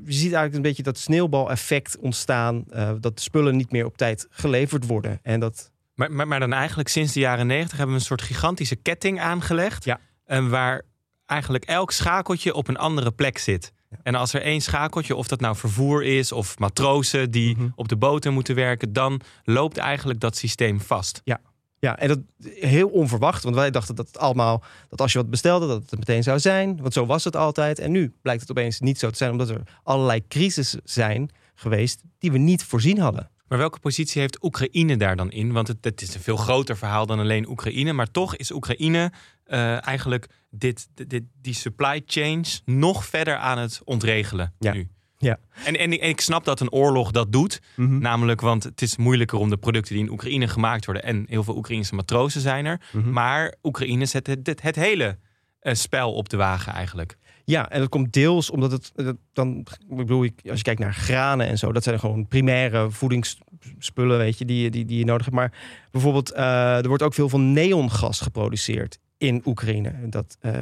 je 0.05 0.13
ziet 0.13 0.33
eigenlijk 0.33 0.55
een 0.55 0.63
beetje 0.63 0.83
dat 0.83 0.99
sneeuwbaleffect 0.99 1.99
ontstaan, 1.99 2.65
dat 3.01 3.17
de 3.17 3.23
spullen 3.23 3.57
niet 3.57 3.73
meer 3.73 3.85
op 3.85 3.97
tijd 3.97 4.27
geleverd 4.31 4.87
worden. 4.87 5.19
En 5.23 5.41
dat... 5.41 5.71
maar, 5.95 6.13
maar, 6.13 6.29
maar 6.29 6.41
dan 6.41 6.53
eigenlijk 6.53 6.89
sinds 6.89 7.13
de 7.13 7.21
jaren 7.21 7.47
negentig 7.47 7.77
hebben 7.77 7.95
we 7.95 8.01
een 8.01 8.07
soort 8.07 8.23
gigantische 8.23 8.77
ketting 8.77 9.21
aangelegd. 9.21 9.85
Ja. 9.85 10.01
En 10.25 10.51
waar 10.51 10.83
eigenlijk 11.27 11.65
elk 11.65 11.91
schakeltje 11.91 12.55
op 12.55 12.69
een 12.69 12.77
andere 12.77 13.13
plek 13.13 13.39
zit. 13.39 13.73
En 14.03 14.15
als 14.15 14.33
er 14.33 14.43
één 14.43 14.61
schakeltje, 14.61 15.17
of 15.17 15.29
dat 15.29 15.41
nou 15.41 15.57
vervoer 15.57 16.05
is 16.05 16.33
of 16.33 16.59
matrozen 16.59 17.31
die 17.31 17.57
mhm. 17.57 17.69
op 17.75 17.89
de 17.89 17.97
boten 17.97 18.33
moeten 18.33 18.55
werken, 18.55 18.93
dan 18.93 19.21
loopt 19.45 19.77
eigenlijk 19.77 20.21
dat 20.21 20.37
systeem 20.37 20.81
vast. 20.81 21.21
Ja. 21.25 21.41
Ja, 21.79 21.99
en 21.99 22.09
dat 22.09 22.19
heel 22.43 22.89
onverwacht, 22.89 23.43
want 23.43 23.55
wij 23.55 23.71
dachten 23.71 23.95
dat 23.95 24.07
het 24.07 24.19
allemaal, 24.19 24.63
dat 24.89 25.01
als 25.01 25.13
je 25.13 25.19
wat 25.19 25.31
bestelde, 25.31 25.67
dat 25.67 25.91
het 25.91 25.99
meteen 25.99 26.23
zou 26.23 26.39
zijn. 26.39 26.81
Want 26.81 26.93
zo 26.93 27.07
was 27.07 27.25
het 27.25 27.37
altijd. 27.37 27.79
En 27.79 27.91
nu 27.91 28.15
blijkt 28.23 28.41
het 28.41 28.51
opeens 28.51 28.81
niet 28.81 28.99
zo 28.99 29.11
te 29.11 29.17
zijn, 29.17 29.31
omdat 29.31 29.49
er 29.49 29.63
allerlei 29.83 30.27
crises 30.29 30.77
zijn 30.85 31.31
geweest 31.55 32.03
die 32.19 32.33
we 32.33 32.39
niet 32.39 32.65
voorzien 32.65 32.99
hadden. 32.99 33.31
Maar 33.49 33.59
welke 33.59 33.79
positie 33.79 34.21
heeft 34.21 34.45
Oekraïne 34.45 34.97
daar 34.97 35.17
dan 35.17 35.31
in? 35.31 35.53
Want 35.53 35.69
het, 35.69 35.85
het 35.85 36.03
is 36.03 36.15
een 36.15 36.21
veel 36.21 36.37
groter 36.37 36.77
verhaal 36.77 37.07
dan 37.07 37.19
alleen 37.19 37.49
Oekraïne. 37.49 37.93
Maar 37.93 38.11
toch 38.11 38.37
is 38.37 38.51
Oekraïne 38.51 39.13
uh, 39.47 39.87
eigenlijk 39.87 40.29
dit, 40.51 40.89
dit, 40.95 41.23
die 41.41 41.55
supply 41.55 42.03
chains 42.07 42.63
nog 42.65 43.07
verder 43.07 43.37
aan 43.37 43.59
het 43.59 43.81
ontregelen 43.85 44.55
ja. 44.59 44.73
nu. 44.73 44.89
Ja. 45.19 45.39
En, 45.65 45.77
en, 45.77 46.01
ik 46.03 46.21
snap 46.21 46.45
dat 46.45 46.61
een 46.61 46.71
oorlog 46.71 47.11
dat 47.11 47.33
doet. 47.33 47.61
Mhm. 47.77 47.99
Namelijk, 47.99 48.41
want 48.41 48.63
het 48.63 48.83
is 48.83 48.97
moeilijker 48.97 49.39
om 49.39 49.51
de 49.51 49.57
producten 49.57 49.95
die 49.95 50.05
in 50.05 50.11
Oekraïne 50.11 50.49
gemaakt 50.49 50.85
worden. 50.85 51.03
En 51.03 51.25
heel 51.29 51.45
veel 51.45 51.57
Oekraïnse 51.57 51.95
matrozen 51.95 52.41
zijn 52.41 52.65
er. 52.65 52.81
Mhm. 52.93 53.11
Maar 53.11 53.55
Oekraïne 53.63 54.07
zet 54.07 54.27
het, 54.27 54.47
het, 54.47 54.63
het 54.63 54.77
hele 54.77 55.19
uh, 55.63 55.75
spel 55.75 56.13
op 56.13 56.29
de 56.29 56.37
wagen 56.37 56.73
eigenlijk. 56.73 57.17
Ja, 57.49 57.71
en 57.71 57.81
dat 57.81 57.89
komt 57.89 58.13
deels 58.13 58.51
omdat 58.51 58.71
het, 58.71 58.93
dan, 59.33 59.67
ik 59.89 59.97
bedoel, 59.97 60.29
als 60.49 60.59
je 60.59 60.63
kijkt 60.63 60.81
naar 60.81 60.95
granen 60.95 61.47
en 61.47 61.59
zo, 61.59 61.73
dat 61.73 61.83
zijn 61.83 62.01
gewoon 62.01 62.27
primaire 62.29 62.91
voedingsspullen, 62.91 64.19
weet 64.19 64.39
je, 64.39 64.45
die, 64.45 64.71
die, 64.71 64.85
die 64.85 64.99
je 64.99 65.05
nodig 65.05 65.25
hebt. 65.25 65.37
Maar 65.37 65.53
bijvoorbeeld, 65.91 66.33
uh, 66.33 66.77
er 66.77 66.89
wordt 66.89 67.03
ook 67.03 67.15
veel 67.15 67.29
van 67.29 67.53
neongas 67.53 68.21
geproduceerd 68.21 68.99
in 69.19 69.43
Oekraïne. 69.45 70.09
Dat 70.09 70.37
uh, 70.41 70.53
50% 70.53 70.59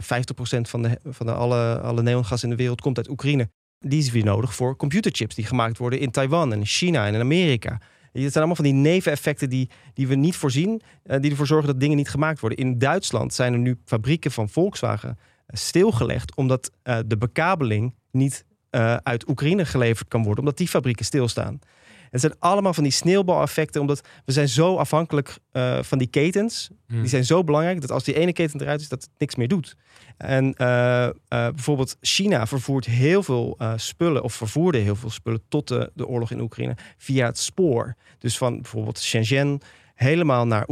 van, 0.60 0.82
de, 0.82 0.98
van 1.04 1.26
de 1.26 1.32
alle, 1.32 1.80
alle 1.80 2.02
neongas 2.02 2.42
in 2.42 2.50
de 2.50 2.56
wereld 2.56 2.80
komt 2.80 2.96
uit 2.96 3.08
Oekraïne. 3.08 3.48
Die 3.78 3.98
is 3.98 4.10
weer 4.10 4.24
nodig 4.24 4.54
voor 4.54 4.76
computerchips 4.76 5.34
die 5.34 5.46
gemaakt 5.46 5.78
worden 5.78 5.98
in 5.98 6.10
Taiwan 6.10 6.52
en 6.52 6.66
China 6.66 7.06
en 7.06 7.14
in 7.14 7.20
Amerika. 7.20 7.80
Het 8.12 8.22
zijn 8.22 8.34
allemaal 8.34 8.54
van 8.54 8.64
die 8.64 8.74
neveneffecten 8.74 9.50
die, 9.50 9.70
die 9.94 10.08
we 10.08 10.14
niet 10.14 10.36
voorzien, 10.36 10.82
uh, 11.04 11.16
die 11.20 11.30
ervoor 11.30 11.46
zorgen 11.46 11.66
dat 11.66 11.80
dingen 11.80 11.96
niet 11.96 12.10
gemaakt 12.10 12.40
worden. 12.40 12.58
In 12.58 12.78
Duitsland 12.78 13.34
zijn 13.34 13.52
er 13.52 13.58
nu 13.58 13.80
fabrieken 13.84 14.30
van 14.30 14.48
Volkswagen 14.48 15.18
stilgelegd, 15.46 16.34
omdat 16.34 16.70
uh, 16.84 16.98
de 17.06 17.16
bekabeling 17.16 17.94
niet 18.10 18.44
uh, 18.70 18.94
uit 18.94 19.28
Oekraïne 19.28 19.64
geleverd 19.64 20.08
kan 20.08 20.22
worden, 20.22 20.38
omdat 20.38 20.58
die 20.58 20.68
fabrieken 20.68 21.04
stilstaan. 21.04 21.58
Het 22.10 22.20
zijn 22.20 22.34
allemaal 22.38 22.74
van 22.74 22.82
die 22.82 22.92
sneeuwbaleffecten, 22.92 23.80
omdat 23.80 24.08
we 24.24 24.32
zijn 24.32 24.48
zo 24.48 24.76
afhankelijk 24.76 25.38
uh, 25.52 25.82
van 25.82 25.98
die 25.98 26.06
ketens. 26.06 26.70
Hmm. 26.86 27.00
Die 27.00 27.08
zijn 27.08 27.24
zo 27.24 27.44
belangrijk 27.44 27.80
dat 27.80 27.90
als 27.90 28.04
die 28.04 28.14
ene 28.14 28.32
keten 28.32 28.60
eruit 28.60 28.80
is, 28.80 28.88
dat 28.88 29.02
het 29.02 29.10
niks 29.18 29.34
meer 29.34 29.48
doet. 29.48 29.76
En 30.16 30.54
bijvoorbeeld 31.28 31.96
China 32.00 32.46
vervoert 32.46 32.84
heel 32.84 33.22
veel 33.22 33.58
spullen, 33.76 34.22
of 34.22 34.34
vervoerde 34.34 34.78
heel 34.78 34.96
veel 34.96 35.10
spullen 35.10 35.42
tot 35.48 35.68
de, 35.68 35.90
de 35.94 36.06
oorlog 36.06 36.30
in 36.30 36.40
Oekraïne 36.40 36.76
via 36.96 37.26
het 37.26 37.38
spoor. 37.38 37.94
Dus 38.18 38.38
van 38.38 38.60
bijvoorbeeld 38.60 39.00
Shenzhen 39.00 39.60
helemaal 39.94 40.46
naar, 40.46 40.66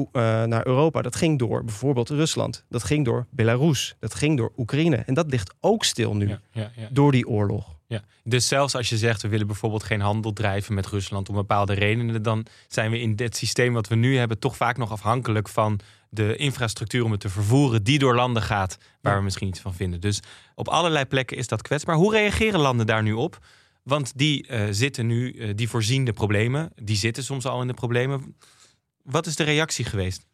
naar 0.49 0.67
Europa. 0.67 1.02
Dat 1.02 1.17
ging 1.17 1.38
door 1.38 1.64
bijvoorbeeld 1.64 2.09
Rusland. 2.09 2.64
Dat 2.69 2.85
ging 2.85 3.05
door 3.05 3.26
Belarus. 3.31 3.97
Dat 3.99 4.14
ging 4.14 4.37
door 4.37 4.52
Oekraïne. 4.57 4.97
En 4.97 5.14
dat 5.14 5.31
ligt 5.31 5.55
ook 5.61 5.85
stil 5.85 6.17
nu 6.17 6.29
ja, 6.29 6.41
ja, 6.52 6.71
ja. 6.76 6.88
door 6.91 7.12
die 7.12 7.29
oorlog. 7.29 7.76
Ja, 7.87 8.02
dus 8.25 8.49
zelfs 8.49 8.75
als 8.75 8.88
je 8.88 8.97
zegt 8.97 9.23
we 9.23 9.29
willen 9.29 9.47
bijvoorbeeld 9.47 9.83
geen 9.83 10.00
handel 10.00 10.33
drijven 10.33 10.75
met 10.75 10.87
Rusland 10.87 11.29
om 11.29 11.35
bepaalde 11.35 11.73
redenen, 11.73 12.23
dan 12.23 12.47
zijn 12.69 12.91
we 12.91 13.00
in 13.00 13.17
dit 13.17 13.37
systeem 13.37 13.73
wat 13.73 13.88
we 13.88 13.95
nu 13.95 14.17
hebben 14.17 14.38
toch 14.38 14.57
vaak 14.57 14.76
nog 14.76 14.91
afhankelijk 14.91 15.49
van 15.49 15.81
de 16.09 16.37
infrastructuur 16.37 17.05
om 17.05 17.11
het 17.11 17.21
te 17.21 17.29
vervoeren 17.29 17.83
die 17.83 17.99
door 17.99 18.14
landen 18.14 18.43
gaat 18.43 18.79
waar 19.00 19.17
we 19.17 19.23
misschien 19.23 19.49
iets 19.49 19.61
van 19.61 19.75
vinden. 19.75 20.00
Dus 20.00 20.21
op 20.55 20.69
allerlei 20.69 21.05
plekken 21.05 21.37
is 21.37 21.49
dat 21.49 21.62
kwetsbaar. 21.62 21.97
Hoe 21.97 22.12
reageren 22.12 22.61
landen 22.61 22.87
daar 22.87 23.02
nu 23.02 23.12
op? 23.12 23.38
Want 23.83 24.12
die 24.14 24.49
uh, 24.49 24.62
zitten 24.71 25.07
nu, 25.07 25.33
uh, 25.33 25.50
die 25.55 25.69
voorzien 25.69 26.05
de 26.05 26.12
problemen, 26.12 26.73
die 26.83 26.97
zitten 26.97 27.23
soms 27.23 27.47
al 27.47 27.61
in 27.61 27.67
de 27.67 27.75
problemen. 27.75 28.37
Wat 29.02 29.26
is 29.26 29.37
de 29.37 29.44
reactie 29.44 29.85
geweest? 29.85 30.26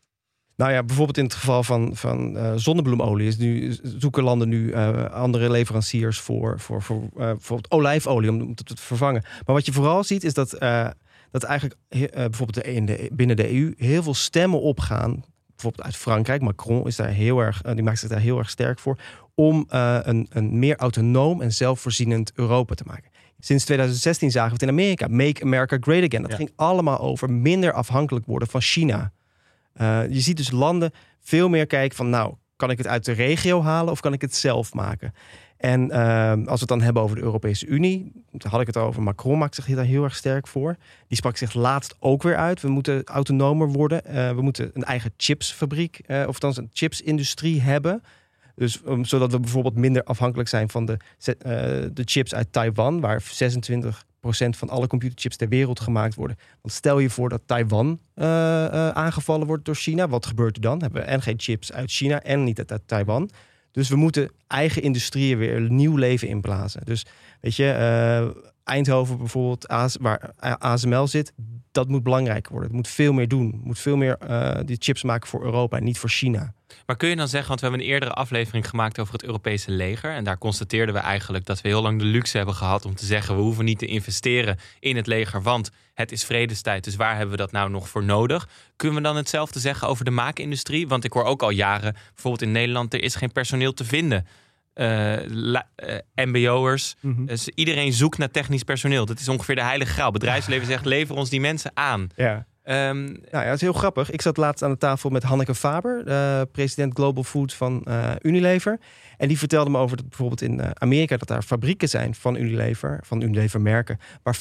Nou 0.56 0.72
ja, 0.72 0.82
bijvoorbeeld 0.82 1.18
in 1.18 1.25
het 1.25 1.34
geval 1.34 1.62
van, 1.62 1.96
van 1.96 2.37
uh, 2.37 2.52
zonnebloemolie 2.56 3.26
is 3.26 3.37
nu, 3.37 3.76
zoeken 3.82 4.22
landen 4.22 4.48
nu 4.48 4.68
uh, 4.68 5.04
andere 5.04 5.50
leveranciers 5.50 6.18
voor, 6.20 6.60
voor, 6.60 6.82
voor 6.82 7.08
bijvoorbeeld 7.14 7.70
olijfolie 7.70 8.30
om 8.30 8.54
te 8.54 8.76
vervangen. 8.76 9.22
Maar 9.22 9.54
wat 9.54 9.66
je 9.66 9.72
vooral 9.72 10.04
ziet 10.04 10.25
is 10.25 10.34
dat, 10.34 10.50
dat 11.30 11.42
eigenlijk 11.42 11.80
bijvoorbeeld 12.12 12.66
in 12.66 12.87
de, 12.87 13.10
binnen 13.12 13.37
de 13.37 13.54
EU 13.54 13.75
heel 13.76 14.02
veel 14.02 14.14
stemmen 14.14 14.60
opgaan. 14.60 15.25
Bijvoorbeeld 15.46 15.84
uit 15.84 15.96
Frankrijk, 15.96 16.42
Macron 16.42 16.87
is 16.87 16.96
daar 16.96 17.08
heel 17.08 17.38
erg, 17.38 17.62
die 17.62 17.82
maakt 17.82 17.98
zich 17.98 18.08
daar 18.08 18.20
heel 18.20 18.38
erg 18.38 18.50
sterk 18.50 18.78
voor. 18.78 18.98
Om 19.34 19.64
een, 19.68 20.26
een 20.30 20.58
meer 20.58 20.76
autonoom 20.76 21.42
en 21.42 21.52
zelfvoorzienend 21.52 22.32
Europa 22.34 22.75
te 22.75 22.84
maken. 22.87 23.10
Sinds 23.40 23.64
2016 23.64 24.30
zagen 24.30 24.49
we 24.49 24.54
het 24.54 24.62
in 24.62 24.68
Amerika. 24.68 25.07
Make 25.09 25.42
America 25.42 25.76
Great 25.80 26.04
Again. 26.04 26.23
Dat 26.23 26.35
ging 26.35 26.50
allemaal 26.57 26.99
over 26.99 27.30
minder 27.30 27.73
afhankelijk 27.73 28.26
worden 28.26 28.49
van 28.49 28.61
China. 28.61 29.12
Uh, 29.80 30.09
je 30.09 30.21
ziet 30.21 30.37
dus 30.37 30.50
landen 30.50 30.92
veel 31.21 31.49
meer 31.49 31.66
kijken 31.66 31.97
van, 31.97 32.11
nou, 32.11 32.35
kan 32.57 32.71
ik 32.71 32.78
het 32.78 32.87
uit 32.87 33.04
de 33.04 33.12
regio 33.12 33.62
halen 33.62 33.92
of 33.92 34.00
kan 34.00 34.12
ik 34.12 34.21
het 34.21 34.35
zelf 34.35 34.75
maken? 34.75 35.14
En 35.57 35.90
uh, 35.90 36.30
als 36.30 36.45
we 36.45 36.52
het 36.59 36.68
dan 36.68 36.80
hebben 36.80 37.02
over 37.02 37.16
de 37.16 37.23
Europese 37.23 37.66
Unie, 37.66 38.12
dan 38.30 38.50
had 38.50 38.61
ik 38.61 38.66
het 38.66 38.76
over. 38.76 39.02
Macron 39.02 39.38
maakt 39.38 39.54
zich 39.54 39.66
daar 39.66 39.85
heel 39.85 40.04
erg 40.04 40.16
sterk 40.16 40.47
voor. 40.47 40.76
Die 41.09 41.16
sprak 41.16 41.37
zich 41.37 41.54
laatst 41.54 41.97
ook 41.99 42.23
weer 42.23 42.37
uit. 42.37 42.61
We 42.61 42.68
moeten 42.68 43.04
autonomer 43.04 43.68
worden. 43.68 44.02
Uh, 44.07 44.30
we 44.30 44.42
moeten 44.42 44.71
een 44.75 44.85
eigen 44.85 45.12
chipsfabriek, 45.16 46.00
of 46.26 46.38
dan 46.38 46.52
een 46.57 46.71
chipsindustrie 46.73 47.61
hebben. 47.61 48.02
Dus 48.59 48.81
um, 48.88 49.05
zodat 49.05 49.33
we 49.33 49.41
bijvoorbeeld 49.41 49.77
minder 49.77 50.05
afhankelijk 50.05 50.49
zijn 50.49 50.69
van 50.69 50.85
de, 50.85 50.97
de 51.93 52.03
chips 52.05 52.35
uit 52.35 52.53
Taiwan, 52.53 53.00
waar 53.00 53.23
26% 53.23 53.25
van 54.50 54.69
alle 54.69 54.87
computerchips 54.87 55.37
ter 55.37 55.49
wereld 55.49 55.81
gemaakt 55.81 56.15
worden. 56.15 56.37
Want 56.62 56.75
stel 56.75 56.99
je 56.99 57.11
voor 57.11 57.29
dat 57.29 57.43
Taiwan 57.47 58.00
uh, 58.15 58.25
uh, 58.25 58.88
aangevallen 58.88 59.47
wordt 59.47 59.65
door 59.65 59.75
China. 59.75 60.09
Wat 60.09 60.27
gebeurt 60.27 60.57
er 60.57 60.62
dan? 60.62 60.81
Hebben 60.81 61.03
we 61.03 61.07
en 61.07 61.23
geen 61.23 61.41
chips 61.41 61.73
uit 61.73 61.91
China 61.91 62.23
en 62.23 62.45
niet 62.45 62.65
uit 62.67 62.83
Taiwan. 62.87 63.31
Dus 63.71 63.88
we 63.88 63.97
moeten 63.97 64.31
eigen 64.47 64.83
industrieën 64.83 65.38
weer 65.38 65.71
nieuw 65.71 65.97
leven 65.97 66.29
inblazen. 66.29 66.81
Dus 66.85 67.07
weet 67.41 67.57
je, 67.57 67.65
Eindhoven 68.68 69.18
bijvoorbeeld, 69.18 69.66
waar 70.00 70.30
ASML 70.58 71.06
zit, 71.06 71.32
dat 71.72 71.88
moet 71.88 72.02
belangrijker 72.02 72.52
worden. 72.52 72.68
Het 72.68 72.78
moet 72.78 72.88
veel 72.88 73.12
meer 73.12 73.28
doen. 73.28 73.46
Het 73.46 73.64
moet 73.64 73.78
veel 73.78 73.96
meer 73.96 74.18
die 74.64 74.76
chips 74.80 75.02
maken 75.02 75.28
voor 75.28 75.44
Europa 75.44 75.76
en 75.76 75.84
niet 75.84 75.98
voor 75.98 76.10
China. 76.10 76.52
Maar 76.87 76.96
kun 76.96 77.08
je 77.08 77.16
dan 77.16 77.28
zeggen, 77.28 77.48
want 77.48 77.60
we 77.60 77.66
hebben 77.66 77.87
een 77.87 77.92
eerdere 77.92 78.12
aflevering 78.12 78.68
gemaakt 78.68 78.98
over 78.98 79.12
het 79.12 79.25
Europese 79.25 79.70
leger. 79.70 80.12
En 80.12 80.25
daar 80.25 80.38
constateerden 80.38 80.94
we 80.94 81.00
eigenlijk 81.00 81.46
dat 81.46 81.60
we 81.60 81.68
heel 81.68 81.82
lang 81.82 81.98
de 81.98 82.04
luxe 82.04 82.37
hebben 82.37 82.54
gehad 82.54 82.84
om 82.84 82.94
te 82.94 83.06
zeggen: 83.06 83.37
we 83.37 83.42
hoeven 83.42 83.64
niet 83.64 83.78
te 83.78 83.87
investeren 83.87 84.58
in 84.80 84.96
het 84.96 85.06
leger, 85.06 85.42
want 85.42 85.70
het 85.94 86.12
is 86.12 86.25
vredestijd. 86.25 86.84
Dus 86.84 86.96
waar 86.96 87.16
hebben 87.16 87.30
we 87.30 87.37
dat 87.37 87.52
nou 87.52 87.70
nog 87.70 87.88
voor 87.88 88.04
nodig? 88.04 88.48
Kunnen 88.76 88.96
we 88.96 89.02
dan 89.02 89.16
hetzelfde 89.16 89.60
zeggen 89.60 89.88
over 89.88 90.04
de 90.04 90.10
maakindustrie? 90.10 90.88
Want 90.88 91.04
ik 91.04 91.12
hoor 91.12 91.25
ook 91.25 91.42
al 91.42 91.50
jaren, 91.50 91.92
bijvoorbeeld 91.92 92.42
in 92.42 92.52
Nederland, 92.52 92.94
er 92.94 93.02
is 93.02 93.14
geen 93.14 93.32
personeel 93.32 93.75
te 93.75 93.84
vinden. 93.84 94.26
Uh, 94.78 95.23
uh, 95.23 95.58
MBO'ers. 96.14 96.97
Mm 97.00 97.26
dus 97.26 97.49
iedereen 97.49 97.92
zoekt 97.92 98.18
naar 98.18 98.30
technisch 98.30 98.62
personeel. 98.62 99.06
Dat 99.06 99.18
is 99.18 99.28
ongeveer 99.28 99.54
de 99.54 99.62
heilige 99.62 99.92
graal. 99.92 100.11
Bedrijfsleven 100.11 100.66
zegt: 100.66 100.85
lever 100.85 101.16
ons 101.16 101.30
die 101.30 101.40
mensen 101.40 101.70
aan. 101.75 102.08
Ja. 102.16 102.47
Um, 102.64 103.04
nou 103.04 103.18
ja, 103.30 103.42
het 103.42 103.54
is 103.54 103.61
heel 103.61 103.73
grappig. 103.73 104.11
Ik 104.11 104.23
zat 104.23 104.37
laatst 104.37 104.62
aan 104.62 104.70
de 104.70 104.78
tafel 104.78 105.11
met 105.11 105.23
Hanneke 105.23 105.54
Faber, 105.54 106.02
uh, 106.06 106.40
president 106.52 106.94
Global 106.94 107.23
Food 107.23 107.52
van 107.52 107.85
uh, 107.88 108.12
Unilever. 108.23 108.80
En 109.16 109.28
die 109.28 109.38
vertelde 109.38 109.70
me 109.70 109.78
over 109.78 109.97
dat 109.97 110.08
bijvoorbeeld 110.08 110.42
in 110.42 110.80
Amerika 110.80 111.16
dat 111.16 111.28
daar 111.28 111.42
fabrieken 111.42 111.88
zijn 111.88 112.14
van 112.14 112.37
Unilever, 112.37 113.00
van 113.02 113.20
Unilever 113.20 113.61
merken, 113.61 113.99
waar 114.23 114.37
50% 114.37 114.40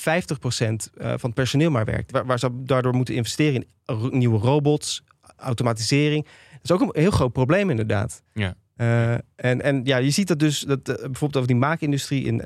van 0.97 1.19
het 1.21 1.33
personeel 1.33 1.71
maar 1.71 1.85
werkt. 1.85 2.11
Waar, 2.11 2.25
waar, 2.25 2.39
ze 2.39 2.49
daardoor 2.53 2.95
moeten 2.95 3.15
investeren 3.15 3.65
in 3.85 4.17
nieuwe 4.17 4.39
robots, 4.39 5.03
automatisering. 5.35 6.23
Dat 6.51 6.63
is 6.63 6.71
ook 6.71 6.81
een 6.81 7.01
heel 7.01 7.11
groot 7.11 7.33
probleem 7.33 7.69
inderdaad. 7.69 8.23
Ja. 8.33 8.55
En, 9.35 9.61
en 9.61 9.81
ja, 9.83 9.97
je 9.97 10.09
ziet 10.09 10.27
dat 10.27 10.39
dus 10.39 10.59
dat, 10.59 10.83
bijvoorbeeld 10.83 11.35
over 11.35 11.47
die 11.47 11.55
maakindustrie 11.55 12.23
in, 12.23 12.41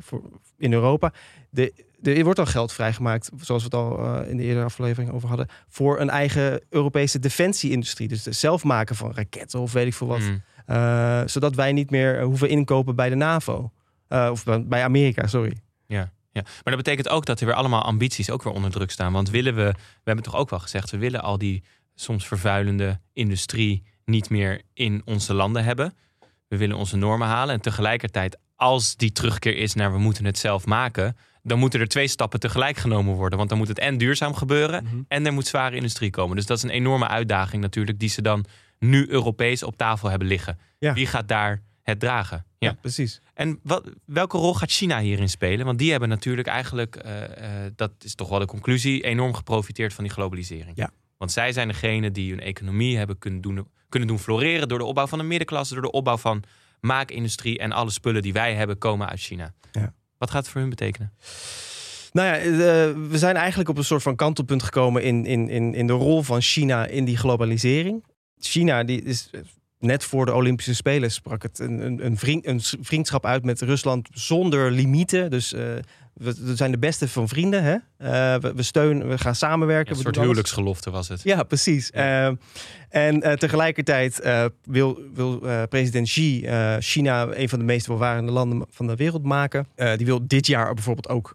voor, 0.00 0.22
in 0.56 0.72
Europa. 0.72 1.12
De, 1.50 1.72
er 2.02 2.24
wordt 2.24 2.38
al 2.38 2.46
geld 2.46 2.72
vrijgemaakt, 2.72 3.30
zoals 3.40 3.62
we 3.62 3.68
het 3.76 3.78
al 3.78 4.04
uh, 4.04 4.30
in 4.30 4.36
de 4.36 4.42
eerdere 4.42 4.64
aflevering 4.64 5.12
over 5.12 5.28
hadden, 5.28 5.46
voor 5.68 6.00
een 6.00 6.10
eigen 6.10 6.60
Europese 6.68 7.18
defensieindustrie. 7.18 8.08
Dus 8.08 8.24
het 8.24 8.36
zelf 8.36 8.64
maken 8.64 8.96
van 8.96 9.12
raketten 9.14 9.60
of 9.60 9.72
weet 9.72 9.86
ik 9.86 9.94
veel 9.94 10.06
wat. 10.06 10.20
Mm. 10.20 10.42
Uh, 10.66 11.22
zodat 11.26 11.54
wij 11.54 11.72
niet 11.72 11.90
meer 11.90 12.22
hoeven 12.22 12.48
inkopen 12.48 12.96
bij 12.96 13.08
de 13.08 13.14
NAVO. 13.14 13.72
Of 14.08 14.44
bij 14.44 14.82
Amerika, 14.82 15.26
sorry. 15.26 15.56
Ja. 15.86 16.12
Ja, 16.32 16.42
maar 16.44 16.74
dat 16.74 16.76
betekent 16.76 17.08
ook 17.08 17.26
dat 17.26 17.40
er 17.40 17.46
weer 17.46 17.54
allemaal 17.54 17.82
ambities 17.82 18.30
ook 18.30 18.42
weer 18.42 18.52
onder 18.52 18.70
druk 18.70 18.90
staan. 18.90 19.12
Want 19.12 19.30
willen 19.30 19.54
we, 19.54 19.64
we 19.74 20.02
hebben 20.04 20.24
toch 20.24 20.36
ook 20.36 20.50
wel 20.50 20.58
gezegd, 20.58 20.90
we 20.90 20.98
willen 20.98 21.22
al 21.22 21.38
die 21.38 21.62
soms 21.94 22.26
vervuilende 22.26 23.00
industrie 23.12 23.82
niet 24.08 24.30
meer 24.30 24.62
in 24.74 25.02
onze 25.04 25.34
landen 25.34 25.64
hebben. 25.64 25.94
We 26.48 26.56
willen 26.56 26.76
onze 26.76 26.96
normen 26.96 27.28
halen. 27.28 27.54
En 27.54 27.60
tegelijkertijd, 27.60 28.38
als 28.56 28.96
die 28.96 29.12
terugkeer 29.12 29.56
is 29.56 29.74
naar 29.74 29.92
we 29.92 29.98
moeten 29.98 30.24
het 30.24 30.38
zelf 30.38 30.66
maken, 30.66 31.16
dan 31.42 31.58
moeten 31.58 31.80
er 31.80 31.88
twee 31.88 32.08
stappen 32.08 32.40
tegelijk 32.40 32.76
genomen 32.76 33.14
worden. 33.14 33.38
Want 33.38 33.50
dan 33.50 33.58
moet 33.58 33.68
het 33.68 33.78
en 33.78 33.98
duurzaam 33.98 34.34
gebeuren 34.34 34.84
mhm. 34.84 35.02
en 35.08 35.26
er 35.26 35.32
moet 35.32 35.46
zware 35.46 35.76
industrie 35.76 36.10
komen. 36.10 36.36
Dus 36.36 36.46
dat 36.46 36.56
is 36.56 36.62
een 36.62 36.70
enorme 36.70 37.08
uitdaging 37.08 37.62
natuurlijk 37.62 37.98
die 37.98 38.08
ze 38.08 38.22
dan 38.22 38.44
nu 38.78 39.08
Europees 39.08 39.62
op 39.62 39.76
tafel 39.76 40.08
hebben 40.10 40.28
liggen. 40.28 40.58
Wie 40.78 41.06
gaat 41.06 41.28
daar 41.28 41.62
het 41.82 42.00
dragen? 42.00 42.44
Ja, 42.58 42.72
precies. 42.72 43.20
En 43.34 43.60
wat, 43.62 43.90
welke 44.04 44.38
rol 44.38 44.54
gaat 44.54 44.70
China 44.70 45.00
hierin 45.00 45.28
spelen? 45.28 45.66
Want 45.66 45.78
die 45.78 45.90
hebben 45.90 46.08
natuurlijk 46.08 46.48
eigenlijk, 46.48 47.04
uh, 47.06 47.12
uh, 47.12 47.26
dat 47.76 47.92
is 48.00 48.14
toch 48.14 48.28
wel 48.28 48.38
de 48.38 48.46
conclusie, 48.46 49.04
enorm 49.04 49.34
geprofiteerd 49.34 49.94
van 49.94 50.04
die 50.04 50.12
globalisering. 50.12 50.76
Ja. 50.76 50.90
Want 51.18 51.32
zij 51.32 51.52
zijn 51.52 51.68
degene 51.68 52.10
die 52.10 52.30
hun 52.30 52.40
economie 52.40 52.96
hebben 52.96 53.18
kunnen 53.18 53.40
doen, 53.40 53.68
kunnen 53.88 54.08
doen 54.08 54.18
floreren 54.18 54.68
door 54.68 54.78
de 54.78 54.84
opbouw 54.84 55.06
van 55.06 55.18
de 55.18 55.24
middenklasse, 55.24 55.72
door 55.74 55.82
de 55.82 55.90
opbouw 55.90 56.16
van 56.16 56.42
maakindustrie 56.80 57.58
en 57.58 57.72
alle 57.72 57.90
spullen 57.90 58.22
die 58.22 58.32
wij 58.32 58.54
hebben 58.54 58.78
komen 58.78 59.08
uit 59.08 59.20
China. 59.20 59.52
Ja. 59.72 59.94
Wat 60.18 60.30
gaat 60.30 60.42
het 60.42 60.52
voor 60.52 60.60
hun 60.60 60.70
betekenen? 60.70 61.12
Nou 62.12 62.26
ja, 62.26 62.36
eh, 62.36 62.50
we 63.08 63.18
zijn 63.18 63.36
eigenlijk 63.36 63.68
op 63.68 63.76
een 63.78 63.84
soort 63.84 64.02
van 64.02 64.16
kantelpunt 64.16 64.62
gekomen 64.62 65.02
in, 65.02 65.26
in, 65.26 65.48
in, 65.48 65.74
in 65.74 65.86
de 65.86 65.92
rol 65.92 66.22
van 66.22 66.40
China 66.40 66.86
in 66.86 67.04
die 67.04 67.16
globalisering. 67.16 68.04
China 68.38 68.84
die 68.84 69.02
is 69.02 69.30
net 69.78 70.04
voor 70.04 70.26
de 70.26 70.34
Olympische 70.34 70.74
Spelen 70.74 71.10
sprak 71.10 71.42
het 71.42 71.58
een, 71.58 71.86
een, 71.86 72.04
een, 72.04 72.16
vriend, 72.16 72.46
een 72.46 72.60
vriendschap 72.80 73.26
uit 73.26 73.44
met 73.44 73.60
Rusland 73.60 74.08
zonder 74.12 74.70
limieten. 74.70 75.30
Dus 75.30 75.52
uh, 75.52 75.72
we, 76.18 76.34
we, 76.40 76.56
zijn 76.56 76.70
de 76.70 76.78
beste 76.78 77.08
van 77.08 77.28
vrienden. 77.28 77.62
Hè? 77.62 77.72
Uh, 77.72 78.40
we, 78.40 78.52
we, 78.54 78.62
steunen, 78.62 79.08
we 79.08 79.18
gaan 79.18 79.34
samenwerken. 79.34 79.96
een 79.96 80.02
soort 80.02 80.16
huwelijksgelofte 80.16 80.90
was 80.90 81.08
het. 81.08 81.22
Ja, 81.22 81.42
precies. 81.42 81.90
Ja. 81.92 82.28
Uh, 82.28 82.36
en 82.88 83.26
uh, 83.26 83.32
tegelijkertijd 83.32 84.20
wil, 84.64 85.00
wil 85.14 85.38
president 85.68 86.06
Xi 86.06 86.48
China 86.78 87.28
een 87.30 87.48
van 87.48 87.58
de 87.58 87.64
meest 87.64 87.86
welvarende 87.86 88.32
landen 88.32 88.66
van 88.70 88.86
de 88.86 88.96
wereld 88.96 89.24
maken. 89.24 89.66
die 89.96 90.06
wil 90.06 90.26
dit 90.26 90.46
jaar 90.46 90.74
bijvoorbeeld 90.74 91.08
ook 91.08 91.34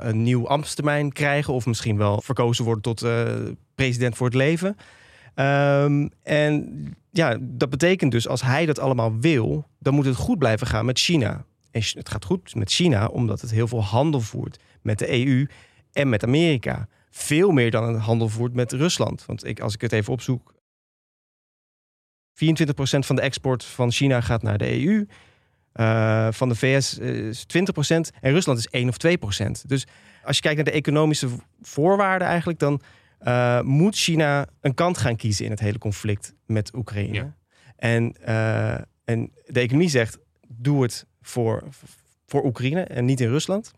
een 0.00 0.22
nieuw 0.22 0.48
ambtstermijn 0.48 1.12
krijgen. 1.12 1.54
Of 1.54 1.66
misschien 1.66 1.96
wel 1.96 2.20
verkozen 2.22 2.64
worden 2.64 2.82
tot 2.82 3.06
president 3.74 4.16
voor 4.16 4.26
het 4.26 4.36
leven. 4.36 4.76
Um, 5.34 6.10
en 6.22 6.96
ja, 7.10 7.36
dat 7.40 7.70
betekent 7.70 8.12
dus 8.12 8.28
als 8.28 8.42
hij 8.42 8.66
dat 8.66 8.78
allemaal 8.78 9.18
wil, 9.20 9.66
dan 9.78 9.94
moet 9.94 10.04
het 10.04 10.16
goed 10.16 10.38
blijven 10.38 10.66
gaan 10.66 10.84
met 10.84 10.98
China. 10.98 11.44
En 11.72 11.82
het 11.92 12.08
gaat 12.08 12.24
goed 12.24 12.54
met 12.54 12.72
China 12.72 13.06
omdat 13.06 13.40
het 13.40 13.50
heel 13.50 13.68
veel 13.68 13.84
handel 13.84 14.20
voert 14.20 14.58
met 14.82 14.98
de 14.98 15.26
EU 15.26 15.48
en 15.92 16.08
met 16.08 16.22
Amerika. 16.22 16.88
veel 17.10 17.50
meer 17.50 17.70
dan 17.70 17.84
een 17.84 18.00
handel 18.00 18.28
voert 18.28 18.54
met 18.54 18.72
Rusland. 18.72 19.24
Want 19.24 19.44
ik, 19.44 19.60
als 19.60 19.74
ik 19.74 19.80
het 19.80 19.92
even 19.92 20.12
opzoek, 20.12 20.54
24% 22.32 22.34
van 22.98 23.16
de 23.16 23.22
export 23.22 23.64
van 23.64 23.90
China 23.90 24.20
gaat 24.20 24.42
naar 24.42 24.58
de 24.58 24.84
EU. 24.84 25.06
Uh, 25.74 26.28
van 26.30 26.48
de 26.48 26.54
VS 26.54 26.98
is 26.98 27.42
20% 27.42 27.46
en 28.20 28.32
Rusland 28.32 28.58
is 28.58 28.68
1 28.68 28.88
of 28.88 28.96
2%. 29.46 29.50
Dus 29.66 29.86
als 30.24 30.36
je 30.36 30.42
kijkt 30.42 30.56
naar 30.56 30.64
de 30.64 30.70
economische 30.70 31.28
voorwaarden 31.60 32.28
eigenlijk, 32.28 32.58
dan 32.58 32.80
uh, 33.20 33.60
moet 33.60 33.96
China 33.96 34.46
een 34.60 34.74
kant 34.74 34.98
gaan 34.98 35.16
kiezen 35.16 35.44
in 35.44 35.50
het 35.50 35.60
hele 35.60 35.78
conflict 35.78 36.34
met 36.46 36.74
Oekraïne. 36.74 37.14
Ja. 37.14 37.36
En, 37.76 38.14
uh, 38.28 38.74
en 39.04 39.32
de 39.46 39.60
economie 39.60 39.88
zegt, 39.88 40.18
doe 40.48 40.82
het 40.82 41.06
voor, 41.22 41.62
voor 42.26 42.44
Oekraïne 42.44 42.80
en 42.80 43.04
niet 43.04 43.20
in 43.20 43.28
Rusland. 43.28 43.72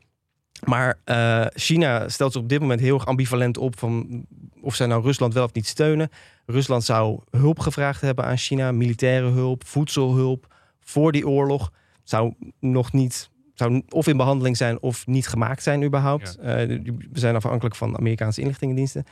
Maar 0.64 0.98
uh, 1.04 1.46
China 1.54 2.08
stelt 2.08 2.32
zich 2.32 2.42
op 2.42 2.48
dit 2.48 2.60
moment 2.60 2.80
heel 2.80 2.94
erg 2.94 3.06
ambivalent 3.06 3.58
op 3.58 3.78
van 3.78 4.24
of 4.60 4.74
zij 4.74 4.86
nou 4.86 5.02
Rusland 5.02 5.34
wel 5.34 5.44
of 5.44 5.52
niet 5.52 5.66
steunen. 5.66 6.10
Rusland 6.46 6.84
zou 6.84 7.20
hulp 7.30 7.58
gevraagd 7.58 8.00
hebben 8.00 8.24
aan 8.24 8.36
China, 8.36 8.72
militaire 8.72 9.30
hulp, 9.30 9.66
voedselhulp 9.66 10.54
voor 10.80 11.12
die 11.12 11.28
oorlog. 11.28 11.72
Zou 12.02 12.34
nog 12.60 12.92
niet, 12.92 13.30
zou 13.54 13.82
of 13.88 14.06
in 14.06 14.16
behandeling 14.16 14.56
zijn 14.56 14.82
of 14.82 15.06
niet 15.06 15.28
gemaakt 15.28 15.62
zijn 15.62 15.82
überhaupt. 15.82 16.38
Ja. 16.42 16.66
Uh, 16.66 16.80
we 17.12 17.18
zijn 17.18 17.36
afhankelijk 17.36 17.74
van 17.74 17.98
Amerikaanse 17.98 18.40
inlichtingendiensten. 18.40 19.04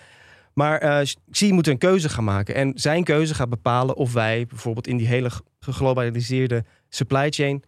Maar 0.52 0.82
uh, 0.84 1.06
Xi 1.30 1.52
moet 1.52 1.66
een 1.66 1.78
keuze 1.78 2.08
gaan 2.08 2.24
maken. 2.24 2.54
En 2.54 2.72
zijn 2.74 3.04
keuze 3.04 3.34
gaat 3.34 3.48
bepalen 3.48 3.96
of 3.96 4.12
wij 4.12 4.46
bijvoorbeeld 4.46 4.86
in 4.86 4.96
die 4.96 5.06
hele 5.06 5.30
geglobaliseerde 5.60 6.64
supply 6.88 7.30
chain 7.30 7.62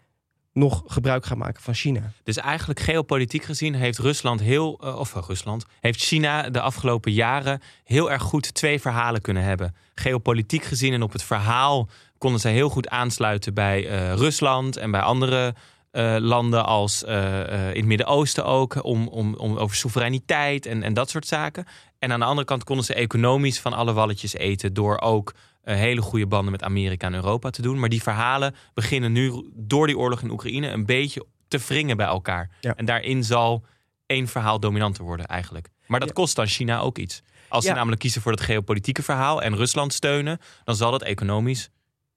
nog 0.54 0.82
gebruik 0.86 1.26
gaan 1.26 1.38
maken 1.38 1.62
van 1.62 1.74
China. 1.74 2.12
Dus 2.22 2.36
eigenlijk 2.36 2.80
geopolitiek 2.80 3.44
gezien 3.44 3.74
heeft 3.74 3.98
Rusland 3.98 4.40
heel, 4.40 4.80
uh, 4.84 4.98
of 4.98 5.14
Rusland, 5.26 5.64
heeft 5.80 6.00
China 6.00 6.50
de 6.50 6.60
afgelopen 6.60 7.12
jaren 7.12 7.62
heel 7.84 8.10
erg 8.10 8.22
goed 8.22 8.54
twee 8.54 8.80
verhalen 8.80 9.20
kunnen 9.20 9.42
hebben. 9.42 9.74
Geopolitiek 9.94 10.64
gezien 10.64 10.92
en 10.92 11.02
op 11.02 11.12
het 11.12 11.22
verhaal 11.22 11.88
konden 12.18 12.40
zij 12.40 12.52
heel 12.52 12.68
goed 12.68 12.88
aansluiten 12.88 13.54
bij 13.54 13.84
uh, 13.84 14.12
Rusland 14.14 14.76
en 14.76 14.90
bij 14.90 15.00
andere 15.00 15.54
uh, 15.94 16.16
landen 16.18 16.66
als 16.66 17.02
in 17.02 17.12
het 17.12 17.84
Midden-Oosten 17.84 18.44
ook, 18.44 18.84
om, 18.84 19.08
om, 19.08 19.34
om 19.34 19.56
over 19.56 19.76
soevereiniteit 19.76 20.66
en, 20.66 20.82
en 20.82 20.94
dat 20.94 21.10
soort 21.10 21.26
zaken. 21.26 21.66
En 21.98 22.12
aan 22.12 22.20
de 22.20 22.26
andere 22.26 22.46
kant 22.46 22.64
konden 22.64 22.84
ze 22.84 22.94
economisch 22.94 23.60
van 23.60 23.72
alle 23.72 23.92
walletjes 23.92 24.34
eten 24.34 24.74
door 24.74 25.00
ook 25.00 25.34
hele 25.62 26.02
goede 26.02 26.26
banden 26.26 26.52
met 26.52 26.62
Amerika 26.62 27.06
en 27.06 27.14
Europa 27.14 27.50
te 27.50 27.62
doen. 27.62 27.78
Maar 27.78 27.88
die 27.88 28.02
verhalen 28.02 28.54
beginnen 28.74 29.12
nu 29.12 29.50
door 29.54 29.86
die 29.86 29.98
oorlog 29.98 30.22
in 30.22 30.30
Oekraïne 30.30 30.68
een 30.68 30.86
beetje 30.86 31.26
te 31.48 31.58
wringen 31.66 31.96
bij 31.96 32.06
elkaar. 32.06 32.50
Ja. 32.60 32.74
En 32.76 32.84
daarin 32.84 33.24
zal 33.24 33.64
één 34.06 34.28
verhaal 34.28 34.60
dominanter 34.60 35.04
worden 35.04 35.26
eigenlijk. 35.26 35.68
Maar 35.86 36.00
dat 36.00 36.08
ja. 36.08 36.14
kost 36.14 36.36
dan 36.36 36.46
China 36.46 36.80
ook 36.80 36.98
iets. 36.98 37.22
Als 37.48 37.64
ze 37.64 37.72
namelijk 37.72 38.00
kiezen 38.00 38.22
voor 38.22 38.32
het 38.32 38.40
geopolitieke 38.40 39.02
verhaal 39.02 39.42
en 39.42 39.56
Rusland 39.56 39.92
steunen, 39.92 40.38
dan 40.64 40.76
zal 40.76 40.90
dat 40.90 41.02
economisch 41.02 41.70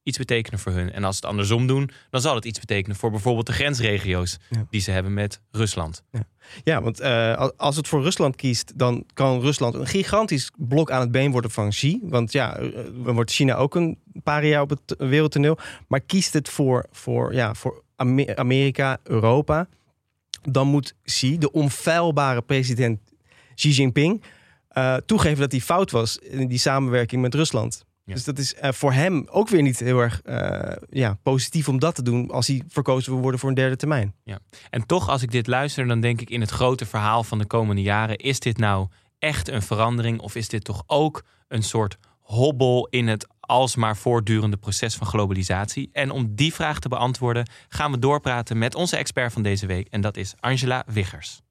iets 0.08 0.18
betekenen 0.18 0.60
voor 0.60 0.72
hun. 0.72 0.92
En 0.92 1.04
als 1.04 1.16
ze 1.16 1.22
het 1.22 1.30
andersom 1.32 1.68
doen, 1.68 1.90
dan 2.10 2.22
zal 2.22 2.36
het 2.36 2.46
iets 2.46 2.60
betekenen 2.60 2.98
voor 2.98 3.12
bijvoorbeeld 3.12 3.46
de 3.46 3.54
grensregio's 3.54 4.38
die 4.70 4.82
ze 4.82 4.92
hebben 4.92 5.14
met 5.14 5.42
Rusland. 5.52 6.04
Ja, 6.64 6.82
want 6.82 7.02
uh, 7.02 7.48
als 7.58 7.76
het 7.76 7.88
voor 7.88 8.02
Rusland 8.02 8.36
kiest, 8.36 8.74
dan 8.76 9.04
kan 9.14 9.42
Rusland 9.42 9.74
een 9.74 9.88
gigantisch 9.88 10.52
blok 10.56 10.92
aan 10.92 11.00
het 11.00 11.12
been 11.12 11.32
worden 11.32 11.52
van 11.52 11.70
Xi. 11.70 12.00
Want 12.04 12.32
ja, 12.32 12.58
dan 13.04 13.14
wordt 13.14 13.32
China 13.32 13.56
ook 13.56 13.76
een 13.76 13.98
paar 14.24 14.46
jaar 14.46 14.62
op 14.62 14.70
het 14.70 14.96
wereldtoneel. 14.98 15.58
Maar 15.88 16.02
kiest 16.02 16.34
het 16.34 16.50
voor, 16.50 16.86
voor, 16.92 17.34
ja, 17.34 17.54
voor 17.54 17.84
Amerika, 18.36 18.98
Europa, 19.04 19.68
dan 20.42 20.68
moet 20.68 20.96
Xi, 21.04 21.38
de 21.38 21.52
onfeilbare 21.52 22.42
president 22.42 23.00
Xi 23.56 23.70
Jinping, 23.70 24.24
uh, 24.78 24.96
toegeven 25.06 25.40
dat 25.40 25.52
hij 25.52 25.62
fout 25.62 25.92
was 25.92 26.18
in 26.18 26.48
die 26.48 26.60
samenwerking 26.60 27.22
met 27.22 27.34
Rusland. 27.34 27.86
Ja. 28.08 28.14
Dus 28.14 28.24
dat 28.24 28.38
is 28.38 28.56
uh, 28.64 28.72
voor 28.72 28.94
hem 28.94 29.28
ook 29.30 29.50
weer 29.50 29.62
niet 29.62 29.80
heel 29.80 30.00
erg 30.00 30.22
uh, 30.26 30.76
ja, 30.90 31.18
positief 31.24 31.68
om 31.68 31.80
dat 31.80 31.96
te 31.96 32.02
doen 32.02 32.32
als 32.32 32.48
hij 32.48 32.62
verkozen 32.68 33.12
wil 33.12 33.22
worden 33.22 33.40
voor 33.40 33.50
een 33.50 33.56
derde 33.56 33.76
termijn. 33.76 34.14
Ja. 34.24 34.40
En 34.70 34.86
toch, 34.86 35.10
als 35.10 35.22
ik 35.22 35.32
dit 35.32 35.48
luister, 35.48 35.88
dan 35.88 36.00
denk 36.00 36.22
ik 36.22 36.30
in 36.30 36.42
het 36.42 36.50
grote 36.50 36.86
verhaal 36.86 37.24
van 37.24 37.38
de 37.38 37.46
komende 37.46 37.82
jaren: 37.82 38.18
is 38.18 38.40
dit 38.40 38.58
nou 38.58 38.88
echt 39.20 39.48
een 39.48 39.62
verandering 39.62 40.20
of 40.20 40.36
is 40.36 40.50
dit 40.50 40.64
toch 40.64 40.84
ook 40.86 41.24
een 41.48 41.64
soort 41.64 41.98
hobbel 42.20 42.88
in 42.90 43.08
het 43.08 43.28
alsmaar 43.40 43.98
voortdurende 43.98 44.58
proces 44.58 44.96
van 44.96 45.08
globalisatie? 45.08 45.90
En 45.92 46.12
om 46.12 46.36
die 46.36 46.54
vraag 46.54 46.80
te 46.80 46.90
beantwoorden, 46.90 47.50
gaan 47.70 47.92
we 47.92 48.00
doorpraten 48.00 48.58
met 48.58 48.76
onze 48.76 48.98
expert 48.98 49.34
van 49.34 49.44
deze 49.44 49.66
week 49.66 49.88
en 49.88 50.02
dat 50.02 50.18
is 50.18 50.34
Angela 50.40 50.84
Wiggers. 50.88 51.42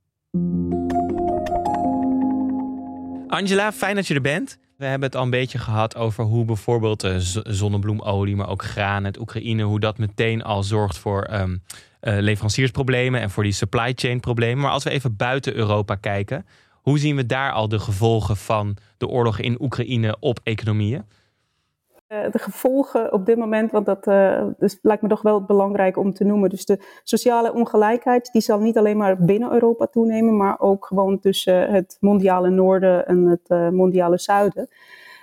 Angela, 3.29 3.73
fijn 3.73 3.95
dat 3.95 4.07
je 4.07 4.15
er 4.15 4.21
bent. 4.21 4.59
We 4.77 4.85
hebben 4.85 5.09
het 5.09 5.17
al 5.17 5.23
een 5.23 5.31
beetje 5.31 5.59
gehad 5.59 5.97
over 5.97 6.25
hoe 6.25 6.45
bijvoorbeeld 6.45 7.05
uh, 7.05 7.15
zonnebloemolie, 7.43 8.37
maar 8.37 8.49
ook 8.49 8.63
graan 8.63 9.05
uit 9.05 9.19
Oekraïne, 9.19 9.63
hoe 9.63 9.81
dat 9.81 9.99
meteen 9.99 10.43
al 10.43 10.63
zorgt 10.63 10.99
voor 10.99 11.29
um, 11.33 11.63
uh, 12.03 12.19
leveranciersproblemen 12.19 13.21
en 13.21 13.31
voor 13.31 13.43
die 13.43 13.53
supply 13.53 13.93
chain 13.95 14.21
problemen. 14.21 14.63
Maar 14.63 14.71
als 14.71 14.85
we 14.85 14.91
even 14.91 15.17
buiten 15.17 15.55
Europa 15.55 15.95
kijken, 15.95 16.47
hoe 16.73 16.99
zien 16.99 17.17
we 17.17 17.27
daar 17.27 17.53
al 17.53 17.69
de 17.69 17.79
gevolgen 17.79 18.37
van 18.37 18.77
de 18.97 19.07
oorlog 19.07 19.39
in 19.39 19.63
Oekraïne 19.63 20.17
op 20.21 20.41
economieën? 20.43 21.05
Uh, 22.09 22.31
de 22.31 22.39
gevolgen 22.39 23.13
op 23.13 23.27
dit 23.27 23.37
moment, 23.37 23.71
want 23.71 23.87
dat 23.87 24.07
uh, 24.07 24.47
dus 24.59 24.79
lijkt 24.83 25.03
me 25.03 25.09
toch 25.09 25.23
wel 25.23 25.45
belangrijk 25.45 25.97
om 25.97 26.13
te 26.13 26.25
noemen. 26.25 26.51
Dus 26.51 26.65
de 26.65 26.79
sociale 27.03 27.53
ongelijkheid, 27.53 28.33
die 28.33 28.43
zal 28.43 28.61
niet 28.61 28.79
alleen 28.79 28.97
maar 28.97 29.25
binnen 29.25 29.53
Europa 29.53 29.87
toenemen, 29.87 30.37
maar 30.37 30.61
ook 30.61 30.87
gewoon 30.87 31.19
tussen 31.19 31.71
het 31.71 31.97
mondiale 32.01 32.51
noorden 32.51 33.07
en 33.07 33.25
het 33.25 33.41
uh, 33.49 33.69
mondiale 33.69 34.19
zuiden. 34.19 34.69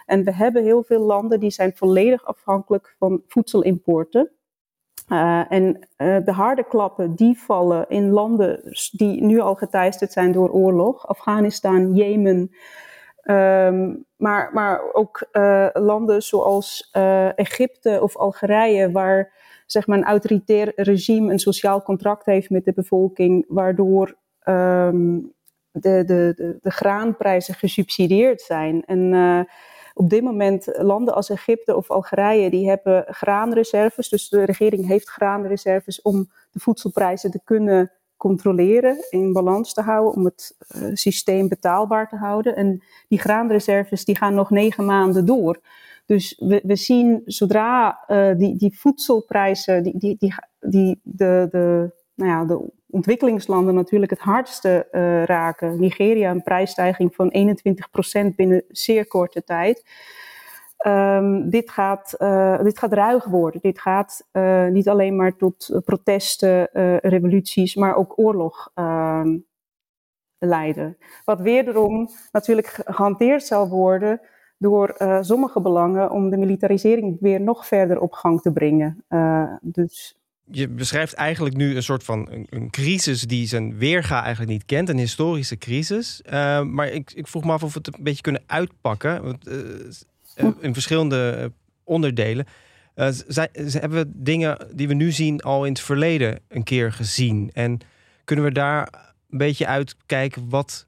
En 0.06 0.24
we 0.24 0.34
hebben 0.34 0.63
heel 0.63 0.84
veel 0.84 1.00
landen 1.00 1.39
die 1.39 1.50
zijn 1.50 1.76
volledig 1.76 2.26
afhankelijk 2.26 2.96
van 3.00 3.22
voedselimporten. 3.28 4.30
en 5.50 5.88
de 5.98 6.32
harde 6.32 6.63
klappen 6.63 7.15
die 7.15 7.39
vallen 7.39 7.86
in 7.89 8.10
landen 8.10 8.76
die 8.91 9.24
nu 9.24 9.39
al 9.39 9.56
geteisterd 9.56 10.12
zijn 10.12 10.32
door 10.32 10.50
oorlog. 10.50 11.08
Afghanistan, 11.08 11.93
Jemen, 11.93 12.52
Um, 13.23 14.05
maar, 14.15 14.49
maar 14.53 14.93
ook 14.93 15.27
uh, 15.31 15.67
landen 15.73 16.21
zoals 16.21 16.89
uh, 16.97 17.38
Egypte 17.38 17.99
of 18.01 18.17
Algerije, 18.17 18.91
waar 18.91 19.33
zeg 19.65 19.88
maar, 19.88 19.97
een 19.97 20.03
autoritair 20.03 20.71
regime 20.75 21.31
een 21.31 21.39
sociaal 21.39 21.81
contract 21.81 22.25
heeft 22.25 22.49
met 22.49 22.65
de 22.65 22.73
bevolking, 22.73 23.45
waardoor 23.47 24.15
um, 24.43 25.33
de, 25.71 26.03
de, 26.05 26.33
de, 26.36 26.57
de, 26.62 26.71
graanprijzen 26.71 27.53
gesubsidieerd 27.53 28.41
zijn. 28.41 28.83
En 28.86 29.13
uh, 29.13 29.39
op 29.93 30.09
dit 30.09 30.23
moment 30.23 30.67
landen 30.77 31.13
als 31.13 31.29
Egypte 31.29 31.75
of 31.75 31.91
Algerije, 31.91 32.49
die 32.49 32.69
hebben 32.69 33.05
graanreserves. 33.07 34.09
Dus 34.09 34.29
de 34.29 34.43
regering 34.43 34.88
heeft 34.88 35.09
graanreserves 35.09 36.01
om 36.01 36.29
de 36.51 36.59
voedselprijzen 36.59 37.31
te 37.31 37.41
kunnen 37.43 37.91
controleren, 38.17 38.97
in 39.10 39.34
balans 39.34 39.73
te 39.73 39.82
houden, 39.82 40.13
om 40.13 40.26
het 40.26 40.56
uh, 40.76 40.89
systeem 40.93 41.47
betaalbaar 41.47 42.10
te 42.10 42.15
houden. 42.15 42.56
En 42.56 42.84
die 43.08 43.19
graanreserves 43.19 44.06
die 44.06 44.17
gaan 44.17 44.34
nog 44.34 44.49
negen 44.49 44.86
maanden 44.86 45.26
door. 45.26 45.60
Dus 46.06 46.36
we, 46.39 46.62
we 46.63 46.76
zien 46.76 47.21
zodra 47.26 48.04
uh, 48.08 48.38
die, 48.38 48.58
die 48.58 48.80
voedselprijzen, 48.80 49.84
die, 49.84 49.97
die, 49.97 50.15
die, 50.19 50.34
die 50.60 50.99
de, 51.04 51.47
de, 51.52 51.91
nou 52.15 52.32
ja, 52.32 52.45
de 52.45 52.71
ontwikkelingslanden 52.89 53.73
natuurlijk 53.73 54.12
het 54.12 54.19
hardste 54.19 54.88
uh, 54.91 55.23
raken. 55.23 55.80
Nigeria 55.80 56.32
een 56.32 56.43
prijsstijging 56.43 57.15
van 57.15 57.56
21% 58.32 58.36
binnen 58.36 58.63
zeer 58.67 59.08
korte 59.08 59.43
tijd. 59.43 59.84
Um, 60.88 61.50
dit, 61.50 61.69
gaat, 61.69 62.15
uh, 62.19 62.63
dit 62.63 62.80
gaat 62.80 62.93
ruig 62.93 63.26
worden. 63.26 63.62
Dit 63.62 63.80
gaat 63.80 64.28
uh, 64.34 64.67
niet 64.67 64.89
alleen 64.89 65.15
maar 65.15 65.36
tot 65.36 65.80
protesten, 65.86 66.69
uh, 66.74 66.98
revoluties, 66.98 67.76
maar 67.76 67.96
ook 67.96 68.19
oorlog 68.19 68.72
ehm, 68.74 69.38
leiden. 70.38 70.98
Wat 71.26 71.39
wederom 71.39 72.10
natuurlijk 72.32 72.82
gehanteerd 72.86 73.43
zal 73.43 73.69
worden 73.69 74.22
door 74.58 74.96
sommige 75.22 75.62
belangen 75.62 76.12
om 76.12 76.30
de 76.30 76.38
militarisering 76.38 77.17
weer 77.19 77.41
nog 77.41 77.67
verder 77.67 78.00
op 78.00 78.13
gang 78.13 78.41
te 78.41 78.52
brengen. 78.52 79.06
dus 79.62 80.17
je 80.46 80.67
beschrijft 80.67 81.13
eigenlijk 81.13 81.56
nu 81.56 81.76
een 81.76 81.84
soort 81.84 82.04
van 82.04 82.28
een, 82.32 82.48
een, 82.50 82.69
crisis 82.69 83.22
die 83.22 83.48
zijn 83.48 83.78
weerga 83.78 84.22
eigenlijk 84.22 84.52
niet 84.52 84.65
kent, 84.65 84.89
een 84.89 84.98
historische 84.98 85.58
crisis. 85.58 86.22
Uh, 86.26 86.63
maar 86.63 86.88
ik, 86.88 87.12
ik, 87.13 87.28
vroeg 87.28 87.43
me 87.43 87.52
af 87.52 87.63
of 87.63 87.74
we 87.74 87.80
het 87.84 87.98
een 87.98 88.04
beetje 88.04 88.22
kunnen 88.22 88.43
uitpakken. 88.46 89.24
Want, 89.24 89.48
in 90.60 90.74
verschillende 90.74 91.52
onderdelen. 91.84 92.46
Zij, 93.28 93.50
hebben 93.54 94.06
we 94.06 94.12
dingen 94.13 94.58
die 94.74 94.88
we 94.88 94.93
nu 94.93 95.12
zien 95.12 95.41
al 95.41 95.65
in 95.65 95.72
het 95.72 95.82
verleden 95.82 96.39
een 96.48 96.63
keer 96.63 96.91
gezien? 96.91 97.50
En 97.54 97.80
kunnen 98.24 98.46
we 98.46 98.52
daar 98.52 99.13
een 99.30 99.38
beetje 99.38 99.67
uitkijken 99.67 100.50
wat 100.50 100.88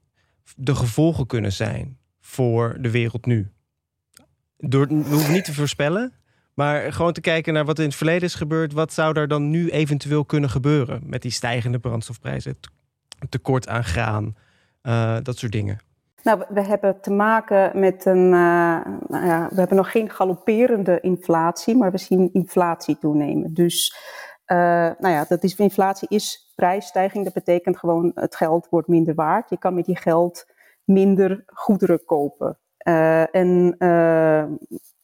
de 0.56 0.74
gevolgen 0.74 1.26
kunnen 1.26 1.52
zijn 1.52 1.98
voor 2.20 2.76
de 2.80 2.90
wereld 2.90 3.26
nu? 3.26 3.50
Door, 4.58 4.86
we 4.86 4.94
hoeven 4.94 5.32
niet 5.32 5.44
te 5.44 5.54
voorspellen, 5.54 6.12
maar 6.54 6.92
gewoon 6.92 7.12
te 7.12 7.20
kijken 7.20 7.52
naar 7.52 7.64
wat 7.64 7.78
in 7.78 7.84
het 7.84 7.94
verleden 7.94 8.22
is 8.22 8.34
gebeurd. 8.34 8.72
Wat 8.72 8.92
zou 8.92 9.18
er 9.18 9.28
dan 9.28 9.50
nu 9.50 9.70
eventueel 9.70 10.24
kunnen 10.24 10.50
gebeuren 10.50 11.02
met 11.04 11.22
die 11.22 11.30
stijgende 11.30 11.78
brandstofprijzen? 11.78 12.58
Tekort 13.28 13.68
aan 13.68 13.84
graan, 13.84 14.36
dat 15.22 15.38
soort 15.38 15.52
dingen. 15.52 15.78
Nou, 16.26 16.44
we 16.48 16.62
hebben 16.62 17.00
te 17.00 17.10
maken 17.10 17.80
met 17.80 18.04
een. 18.04 18.24
Uh, 18.24 18.84
nou 19.08 19.48
we 19.50 19.58
hebben 19.58 19.76
nog 19.76 19.90
geen 19.90 20.10
galopperende 20.10 21.00
inflatie, 21.00 21.76
maar 21.76 21.90
we 21.90 21.98
zien 21.98 22.30
inflatie 22.32 22.98
toenemen. 22.98 23.54
Dus, 23.54 23.96
uh, 24.46 24.56
nou 24.98 25.08
ja, 25.08 25.24
dat 25.28 25.42
is, 25.42 25.54
inflatie 25.54 26.08
is 26.08 26.52
prijsstijging. 26.54 27.24
Dat 27.24 27.32
betekent 27.32 27.78
gewoon 27.78 28.12
het 28.14 28.36
geld 28.36 28.68
wordt 28.68 28.88
minder 28.88 29.14
waard. 29.14 29.50
Je 29.50 29.58
kan 29.58 29.74
met 29.74 29.84
die 29.84 29.96
geld 29.96 30.46
minder 30.84 31.42
goederen 31.46 32.04
kopen. 32.04 32.58
Uh, 32.88 33.34
en 33.34 33.76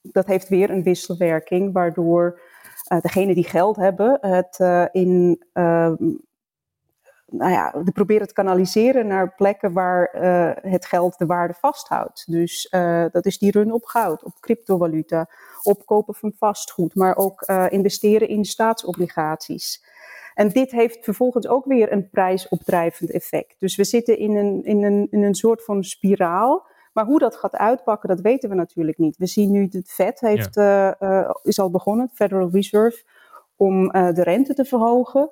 dat 0.03 0.27
heeft 0.27 0.49
weer 0.49 0.71
een 0.71 0.83
wisselwerking, 0.83 1.73
waardoor 1.73 2.41
degenen 3.01 3.35
die 3.35 3.45
geld 3.45 3.77
hebben 3.77 4.19
het 4.21 4.59
in 4.93 5.43
nou 7.33 7.51
ja, 7.51 7.73
we 7.85 7.92
proberen 7.92 8.27
te 8.27 8.35
kanaliseren 8.35 9.07
naar 9.07 9.35
plekken 9.35 9.73
waar 9.73 10.14
uh, 10.14 10.73
het 10.73 10.87
geld 10.87 11.18
de 11.18 11.27
waarde 11.27 11.55
vasthoudt. 11.55 12.25
Dus 12.27 12.68
uh, 12.71 13.05
dat 13.11 13.27
is 13.27 13.38
die 13.38 13.51
run 13.51 13.73
op 13.73 13.85
goud, 13.85 14.25
op 14.25 14.40
cryptovaluta, 14.40 15.29
opkopen 15.62 16.14
van 16.14 16.33
vastgoed, 16.37 16.95
maar 16.95 17.16
ook 17.16 17.42
uh, 17.47 17.66
investeren 17.68 18.29
in 18.29 18.45
staatsobligaties. 18.45 19.85
En 20.35 20.49
dit 20.49 20.71
heeft 20.71 21.05
vervolgens 21.05 21.49
ook 21.49 21.64
weer 21.64 21.92
een 21.92 22.11
prijsopdrijvend 22.11 23.11
effect. 23.11 23.55
Dus 23.59 23.77
we 23.77 23.85
zitten 23.85 24.18
in 24.18 24.37
een, 24.37 24.64
in 24.64 24.83
een, 24.83 25.07
in 25.11 25.23
een 25.23 25.35
soort 25.35 25.64
van 25.64 25.85
spiraal. 25.85 26.66
Maar 26.92 27.05
hoe 27.05 27.18
dat 27.18 27.37
gaat 27.37 27.57
uitpakken, 27.57 28.09
dat 28.09 28.21
weten 28.21 28.49
we 28.49 28.55
natuurlijk 28.55 28.99
niet. 28.99 29.16
We 29.16 29.27
zien 29.27 29.51
nu, 29.51 29.68
het 29.71 29.90
Fed 29.90 30.21
heeft, 30.21 30.55
ja. 30.55 31.37
is 31.42 31.59
al 31.59 31.71
begonnen, 31.71 32.11
Federal 32.14 32.51
Reserve, 32.51 33.05
om 33.57 33.88
de 33.88 34.23
rente 34.23 34.55
te 34.55 34.64
verhogen. 34.64 35.31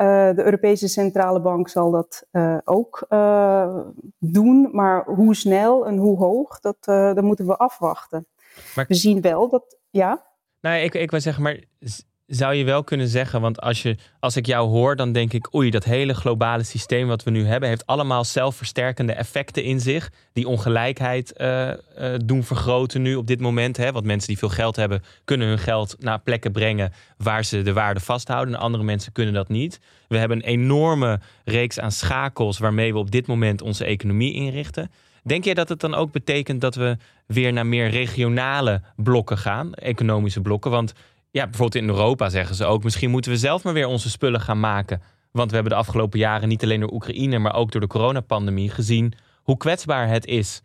Uh, 0.00 0.06
de 0.34 0.44
Europese 0.44 0.88
Centrale 0.88 1.40
Bank 1.40 1.68
zal 1.68 1.90
dat 1.90 2.26
uh, 2.32 2.58
ook 2.64 3.06
uh, 3.08 3.78
doen, 4.18 4.68
maar 4.72 5.04
hoe 5.04 5.34
snel 5.34 5.86
en 5.86 5.96
hoe 5.96 6.18
hoog, 6.18 6.60
dat, 6.60 6.76
dat 6.84 7.22
moeten 7.22 7.46
we 7.46 7.56
afwachten. 7.56 8.26
Maar, 8.74 8.84
we 8.88 8.94
zien 8.94 9.20
wel 9.20 9.48
dat, 9.48 9.76
ja. 9.90 10.26
Nou, 10.60 10.76
ik, 10.76 10.94
ik 10.94 11.10
wil 11.10 11.20
zeggen, 11.20 11.42
maar 11.42 11.64
zou 12.28 12.54
je 12.54 12.64
wel 12.64 12.84
kunnen 12.84 13.08
zeggen, 13.08 13.40
want 13.40 13.60
als, 13.60 13.82
je, 13.82 13.96
als 14.20 14.36
ik 14.36 14.46
jou 14.46 14.68
hoor, 14.68 14.96
dan 14.96 15.12
denk 15.12 15.32
ik, 15.32 15.54
oei, 15.54 15.70
dat 15.70 15.84
hele 15.84 16.14
globale 16.14 16.62
systeem 16.62 17.06
wat 17.06 17.22
we 17.22 17.30
nu 17.30 17.46
hebben, 17.46 17.68
heeft 17.68 17.86
allemaal 17.86 18.24
zelfversterkende 18.24 19.12
effecten 19.12 19.62
in 19.62 19.80
zich, 19.80 20.10
die 20.32 20.48
ongelijkheid 20.48 21.34
uh, 21.36 21.68
uh, 21.68 21.74
doen 22.24 22.44
vergroten 22.44 23.02
nu 23.02 23.14
op 23.14 23.26
dit 23.26 23.40
moment. 23.40 23.76
Hè? 23.76 23.92
Want 23.92 24.04
mensen 24.04 24.28
die 24.28 24.38
veel 24.38 24.48
geld 24.48 24.76
hebben, 24.76 25.02
kunnen 25.24 25.48
hun 25.48 25.58
geld 25.58 25.96
naar 25.98 26.20
plekken 26.20 26.52
brengen 26.52 26.92
waar 27.16 27.44
ze 27.44 27.62
de 27.62 27.72
waarde 27.72 28.00
vasthouden. 28.00 28.54
En 28.54 28.60
andere 28.60 28.84
mensen 28.84 29.12
kunnen 29.12 29.34
dat 29.34 29.48
niet. 29.48 29.80
We 30.08 30.18
hebben 30.18 30.36
een 30.36 30.48
enorme 30.48 31.20
reeks 31.44 31.80
aan 31.80 31.92
schakels 31.92 32.58
waarmee 32.58 32.92
we 32.92 32.98
op 32.98 33.10
dit 33.10 33.26
moment 33.26 33.62
onze 33.62 33.84
economie 33.84 34.34
inrichten. 34.34 34.90
Denk 35.22 35.44
jij 35.44 35.54
dat 35.54 35.68
het 35.68 35.80
dan 35.80 35.94
ook 35.94 36.12
betekent 36.12 36.60
dat 36.60 36.74
we 36.74 36.96
weer 37.26 37.52
naar 37.52 37.66
meer 37.66 37.90
regionale 37.90 38.80
blokken 38.96 39.38
gaan, 39.38 39.74
economische 39.74 40.40
blokken? 40.40 40.70
Want 40.70 40.94
ja, 41.30 41.44
bijvoorbeeld 41.44 41.82
in 41.82 41.88
Europa 41.88 42.28
zeggen 42.28 42.54
ze 42.54 42.64
ook, 42.64 42.82
misschien 42.82 43.10
moeten 43.10 43.30
we 43.30 43.36
zelf 43.36 43.64
maar 43.64 43.72
weer 43.72 43.86
onze 43.86 44.10
spullen 44.10 44.40
gaan 44.40 44.60
maken. 44.60 45.02
Want 45.30 45.48
we 45.48 45.54
hebben 45.54 45.72
de 45.72 45.78
afgelopen 45.78 46.18
jaren 46.18 46.48
niet 46.48 46.62
alleen 46.62 46.80
door 46.80 46.92
Oekraïne, 46.92 47.38
maar 47.38 47.54
ook 47.54 47.72
door 47.72 47.80
de 47.80 47.86
coronapandemie 47.86 48.70
gezien 48.70 49.12
hoe 49.42 49.56
kwetsbaar 49.56 50.08
het 50.08 50.26
is. 50.26 50.62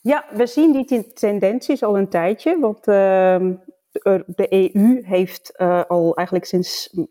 Ja, 0.00 0.24
we 0.30 0.46
zien 0.46 0.72
die 0.72 1.12
tendenties 1.12 1.82
al 1.82 1.98
een 1.98 2.08
tijdje. 2.08 2.58
Want 2.60 2.78
uh, 2.78 2.94
de 4.26 4.72
EU 4.74 5.02
heeft 5.02 5.52
uh, 5.56 5.82
al 5.88 6.16
eigenlijk 6.16 6.46
sinds 6.46 6.90
uh, 6.94 7.06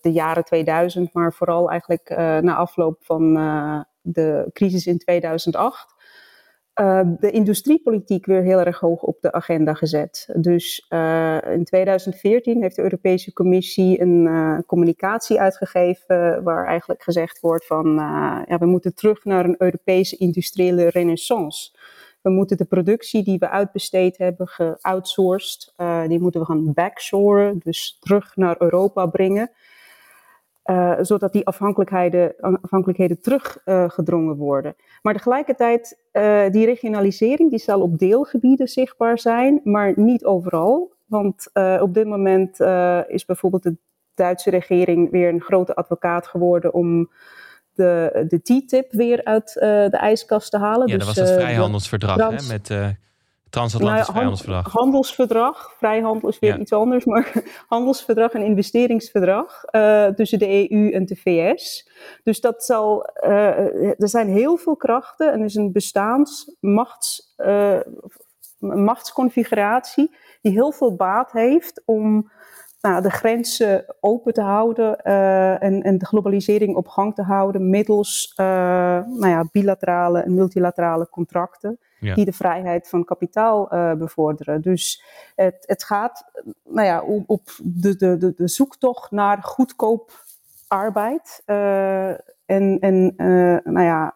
de 0.00 0.12
jaren 0.12 0.44
2000, 0.44 1.14
maar 1.14 1.32
vooral 1.32 1.70
eigenlijk 1.70 2.10
uh, 2.10 2.16
na 2.38 2.54
afloop 2.54 2.96
van 3.00 3.34
de 4.00 4.50
crisis 4.52 4.86
in 4.86 4.98
2008, 4.98 5.91
uh, 6.80 7.00
de 7.18 7.30
industriepolitiek 7.30 8.26
weer 8.26 8.42
heel 8.42 8.60
erg 8.60 8.78
hoog 8.78 9.02
op 9.02 9.16
de 9.20 9.32
agenda 9.32 9.74
gezet. 9.74 10.28
Dus 10.36 10.86
uh, 10.90 11.38
in 11.52 11.64
2014 11.64 12.62
heeft 12.62 12.76
de 12.76 12.82
Europese 12.82 13.32
Commissie 13.32 14.00
een 14.00 14.26
uh, 14.26 14.58
communicatie 14.66 15.40
uitgegeven 15.40 16.42
waar 16.42 16.66
eigenlijk 16.66 17.02
gezegd 17.02 17.40
wordt 17.40 17.66
van 17.66 17.94
ja, 18.48 18.58
we 18.58 18.66
moeten 18.66 18.94
terug 18.94 19.24
naar 19.24 19.44
een 19.44 19.54
Europese 19.58 20.16
industriële 20.16 20.88
renaissance. 20.88 21.70
We 22.22 22.30
moeten 22.30 22.56
de 22.56 22.64
productie 22.64 23.22
die 23.22 23.38
we 23.38 23.50
uitbesteed 23.50 24.18
hebben, 24.18 24.48
geoutsourced, 24.48 25.74
die 26.06 26.20
moeten 26.20 26.40
we 26.40 26.46
gaan 26.46 26.72
backshoren, 26.72 27.58
dus 27.58 27.96
terug 28.00 28.36
naar 28.36 28.56
Europa 28.58 29.06
brengen. 29.06 29.50
Uh, 30.64 30.92
zodat 31.00 31.32
die 31.32 31.46
afhankelijkheden, 31.46 32.34
afhankelijkheden 32.60 33.20
teruggedrongen 33.20 34.34
uh, 34.34 34.38
worden. 34.38 34.74
Maar 35.02 35.14
tegelijkertijd, 35.14 35.98
uh, 36.12 36.50
die 36.50 36.64
regionalisering 36.64 37.50
die 37.50 37.58
zal 37.58 37.80
op 37.80 37.98
deelgebieden 37.98 38.68
zichtbaar 38.68 39.18
zijn, 39.18 39.60
maar 39.64 39.92
niet 39.96 40.24
overal. 40.24 40.92
Want 41.06 41.50
op 41.80 41.94
dit 41.94 42.06
moment 42.06 42.60
is 43.08 43.24
bijvoorbeeld 43.24 43.62
de 43.62 43.76
Duitse 44.14 44.50
regering 44.50 45.10
weer 45.10 45.28
een 45.28 45.40
grote 45.40 45.74
advocaat 45.74 46.26
geworden 46.26 46.74
om 46.74 47.10
de, 47.74 48.24
de 48.28 48.42
TTIP 48.42 48.92
weer 48.92 49.24
uit 49.24 49.52
de 49.54 49.96
ijskast 50.00 50.50
te 50.50 50.58
halen. 50.58 50.88
Ja, 50.88 50.96
dus, 50.96 51.06
dat 51.06 51.16
was 51.16 51.28
het 51.28 51.40
vrijhandelsverdrag 51.40 52.16
hè, 52.16 52.52
met 52.52 52.96
Transatlantisch 53.52 54.06
nou 54.06 54.12
vrijhandelsverdrag. 54.12 54.72
Handelsverdrag. 54.72 55.74
Vrijhandel 55.78 56.28
is 56.28 56.38
weer 56.38 56.58
iets 56.58 56.72
anders, 56.72 57.04
maar 57.04 57.32
handelsverdrag 57.68 58.32
en 58.32 58.42
investeringsverdrag 58.42 59.64
uh, 59.70 60.06
tussen 60.06 60.38
de 60.38 60.70
EU 60.70 60.90
en 60.90 61.06
de 61.06 61.16
VS. 61.16 61.90
Dus 62.22 62.40
dat 62.40 62.64
zal, 62.64 63.10
uh, 63.24 64.00
er 64.00 64.08
zijn 64.08 64.28
heel 64.28 64.56
veel 64.56 64.76
krachten 64.76 65.32
en 65.32 65.38
er 65.38 65.44
is 65.44 65.54
een 65.54 65.72
bestaans 65.72 66.56
machts, 66.60 67.34
uh, 67.38 67.80
machtsconfiguratie 68.58 70.16
die 70.40 70.52
heel 70.52 70.72
veel 70.72 70.96
baat 70.96 71.32
heeft 71.32 71.82
om 71.84 72.30
nou, 72.80 73.02
de 73.02 73.10
grenzen 73.10 73.94
open 74.00 74.32
te 74.32 74.42
houden 74.42 74.96
en, 75.60 75.82
en, 75.82 75.98
de 75.98 76.06
globalisering 76.06 76.76
op 76.76 76.88
gang 76.88 77.14
te 77.14 77.22
houden 77.22 77.70
middels 77.70 78.32
nou 78.36 79.28
ja, 79.28 79.48
bilaterale 79.52 80.20
en 80.20 80.34
multilaterale 80.34 81.08
contracten 81.08 81.78
die 82.02 82.24
de 82.24 82.32
vrijheid 82.32 82.88
van 82.88 83.04
kapitaal 83.04 83.74
uh, 83.74 83.92
bevorderen. 83.92 84.62
Dus 84.62 85.04
het, 85.34 85.64
het 85.66 85.84
gaat 85.84 86.24
nou 86.64 86.86
ja, 86.86 87.02
op, 87.26 87.50
de, 87.62 87.96
de, 87.96 88.34
de, 88.36 88.48
zoektocht 88.48 89.10
naar 89.10 89.42
goedkoop 89.42 90.24
arbeid 90.68 91.42
uh, 91.46 92.08
en, 92.46 92.78
en 92.80 93.14
uh, 93.16 93.72
nou 93.72 93.82
ja, 93.82 94.14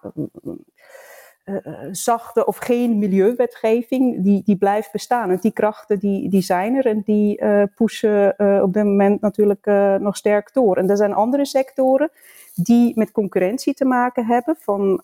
zachte 1.91 2.47
of 2.47 2.57
geen 2.57 2.99
milieuwetgeving, 2.99 4.23
die, 4.23 4.43
die 4.45 4.57
blijft 4.57 4.93
bestaan. 4.93 5.31
En 5.31 5.39
die 5.41 5.53
krachten 5.53 5.99
die, 5.99 6.29
die 6.29 6.43
zijn 6.43 6.75
er 6.75 6.87
en 6.87 7.03
die 7.05 7.41
pushen 7.75 8.35
op 8.63 8.73
dit 8.73 8.85
moment 8.85 9.21
natuurlijk 9.21 9.67
nog 10.01 10.17
sterk 10.17 10.53
door. 10.53 10.77
En 10.77 10.91
er 10.91 10.97
zijn 10.97 11.15
andere 11.15 11.45
sectoren 11.45 12.11
die 12.55 12.93
met 12.95 13.13
concurrentie 13.13 13.75
te 13.75 13.85
maken 13.85 14.27
hebben 14.27 14.57
van 14.59 15.03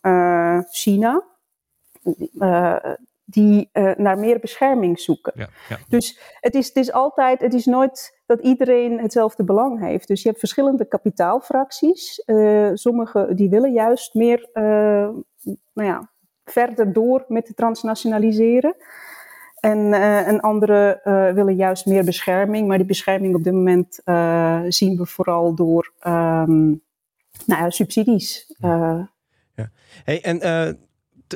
China 0.70 1.24
uh, 2.34 2.76
die 3.24 3.70
uh, 3.72 3.94
naar 3.96 4.18
meer 4.18 4.38
bescherming 4.38 5.00
zoeken. 5.00 5.32
Ja, 5.36 5.48
ja. 5.68 5.78
Dus 5.88 6.20
het 6.40 6.54
is, 6.54 6.66
het 6.66 6.76
is 6.76 6.92
altijd, 6.92 7.40
het 7.40 7.54
is 7.54 7.64
nooit 7.64 8.20
dat 8.26 8.40
iedereen 8.40 9.00
hetzelfde 9.00 9.44
belang 9.44 9.80
heeft. 9.80 10.08
Dus 10.08 10.22
je 10.22 10.28
hebt 10.28 10.40
verschillende 10.40 10.84
kapitaalfracties. 10.84 12.22
Uh, 12.26 12.70
sommige 12.74 13.34
die 13.34 13.50
willen 13.50 13.72
juist 13.72 14.14
meer, 14.14 14.48
nou 14.52 15.24
ja, 15.72 16.10
verder 16.44 16.92
door 16.92 17.24
met 17.28 17.46
het 17.46 17.56
transnationaliseren. 17.56 18.76
En, 19.60 19.92
en 19.92 20.40
andere 20.40 21.00
willen 21.34 21.54
juist 21.54 21.86
meer 21.86 22.04
bescherming. 22.04 22.68
Maar 22.68 22.76
die 22.76 22.86
bescherming 22.86 23.34
op 23.34 23.44
dit 23.44 23.52
moment 23.52 24.00
zien 24.74 24.96
we 24.96 25.06
vooral 25.06 25.54
door 25.54 25.92
um, 26.06 26.82
nou 27.46 27.62
ja, 27.62 27.70
subsidies. 27.70 28.54
Ja. 28.58 29.70
Hey, 30.04 30.22
en 30.22 30.38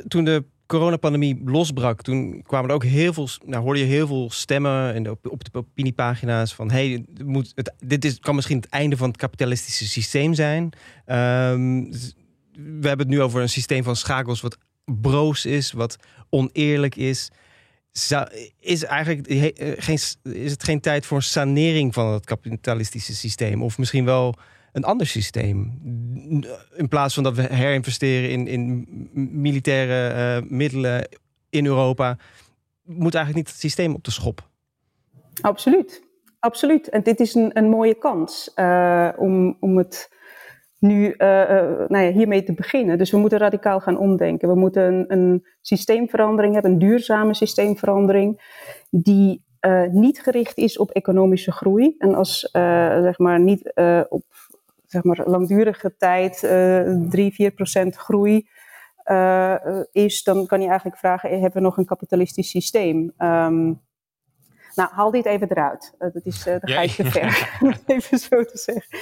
toen 0.07 0.23
de 0.23 0.45
coronapandemie 0.67 1.41
losbrak, 1.45 2.01
toen 2.01 2.41
kwamen 2.41 2.69
er 2.69 2.75
ook 2.75 2.83
heel 2.83 3.13
veel, 3.13 3.29
nou 3.45 3.63
hoorde 3.63 3.79
je 3.79 3.85
heel 3.85 4.07
veel 4.07 4.29
stemmen 4.31 4.95
in 4.95 5.03
de, 5.03 5.17
op 5.29 5.43
de 5.43 5.49
opiniepagina's 5.53 6.53
van 6.53 6.71
hey, 6.71 7.05
moet 7.25 7.53
dit 7.79 8.05
is, 8.05 8.19
kan 8.19 8.35
misschien 8.35 8.57
het 8.57 8.69
einde 8.69 8.97
van 8.97 9.07
het 9.07 9.17
kapitalistische 9.17 9.87
systeem 9.87 10.33
zijn. 10.33 10.63
Um, 11.05 11.91
we 12.57 12.87
hebben 12.87 13.05
het 13.05 13.15
nu 13.15 13.21
over 13.21 13.41
een 13.41 13.49
systeem 13.49 13.83
van 13.83 13.95
schakels 13.95 14.41
wat 14.41 14.57
broos 14.85 15.45
is, 15.45 15.71
wat 15.71 15.97
oneerlijk 16.29 16.95
is. 16.95 17.29
Is, 18.59 18.83
eigenlijk, 18.83 19.27
eh, 19.27 19.71
geen, 19.77 19.99
is 20.23 20.51
het 20.51 20.63
geen 20.63 20.79
tijd 20.79 21.05
voor 21.05 21.17
een 21.17 21.23
sanering 21.23 21.93
van 21.93 22.13
het 22.13 22.25
kapitalistische 22.25 23.15
systeem? 23.15 23.63
Of 23.63 23.77
misschien 23.77 24.05
wel 24.05 24.35
een 24.77 24.83
ander 24.83 25.07
systeem. 25.07 25.79
In 26.75 26.87
plaats 26.87 27.13
van 27.13 27.23
dat 27.23 27.35
we 27.35 27.41
herinvesteren 27.41 28.29
in, 28.29 28.47
in 28.47 28.85
militaire 29.31 30.15
uh, 30.41 30.49
middelen 30.49 31.07
in 31.49 31.65
Europa, 31.65 32.17
moet 32.83 33.15
eigenlijk 33.15 33.35
niet 33.35 33.53
het 33.53 33.63
systeem 33.63 33.95
op 33.95 34.03
de 34.03 34.11
schop. 34.11 34.47
Absoluut, 35.41 36.03
absoluut. 36.39 36.89
En 36.89 37.03
dit 37.03 37.19
is 37.19 37.33
een, 37.33 37.57
een 37.57 37.69
mooie 37.69 37.95
kans 37.95 38.51
uh, 38.55 39.09
om, 39.17 39.57
om 39.59 39.77
het 39.77 40.15
nu 40.79 41.07
uh, 41.07 41.17
nou 41.87 41.97
ja, 41.97 42.11
hiermee 42.11 42.43
te 42.43 42.53
beginnen. 42.53 42.97
Dus 42.97 43.11
we 43.11 43.17
moeten 43.17 43.39
radicaal 43.39 43.79
gaan 43.79 43.97
omdenken. 43.97 44.49
We 44.49 44.55
moeten 44.55 44.83
een, 44.83 45.05
een 45.07 45.45
systeemverandering 45.61 46.53
hebben, 46.53 46.71
een 46.71 46.79
duurzame 46.79 47.33
systeemverandering, 47.33 48.55
die 48.89 49.45
niet 49.91 50.21
gericht 50.21 50.57
is 50.57 50.77
op 50.77 50.91
economische 50.91 51.51
groei. 51.51 51.95
En 51.97 52.15
als 52.15 52.39
zeg 53.01 53.17
maar 53.17 53.39
niet 53.39 53.73
op 54.09 54.23
zeg 54.87 55.03
maar, 55.03 55.21
langdurige 55.25 55.95
tijd 55.97 56.39
3, 57.09 57.33
4 57.33 57.51
procent 57.51 57.95
groei 57.95 58.49
is, 59.91 60.23
dan 60.23 60.45
kan 60.45 60.61
je 60.61 60.67
eigenlijk 60.67 60.97
vragen: 60.97 61.29
hebben 61.29 61.53
we 61.53 61.59
nog 61.59 61.77
een 61.77 61.85
kapitalistisch 61.85 62.49
systeem? 62.49 63.13
Um, 63.17 63.85
nou, 64.75 64.89
haal 64.91 65.11
dit 65.11 65.25
even 65.25 65.49
eruit. 65.51 65.95
dat 65.97 66.25
is, 66.25 66.43
dan 66.43 66.59
ga 66.61 66.81
je 66.81 66.95
te 66.95 67.05
ver, 67.05 67.57
even 67.85 68.17
zo 68.17 68.43
te 68.43 68.57
zeggen. 68.57 68.99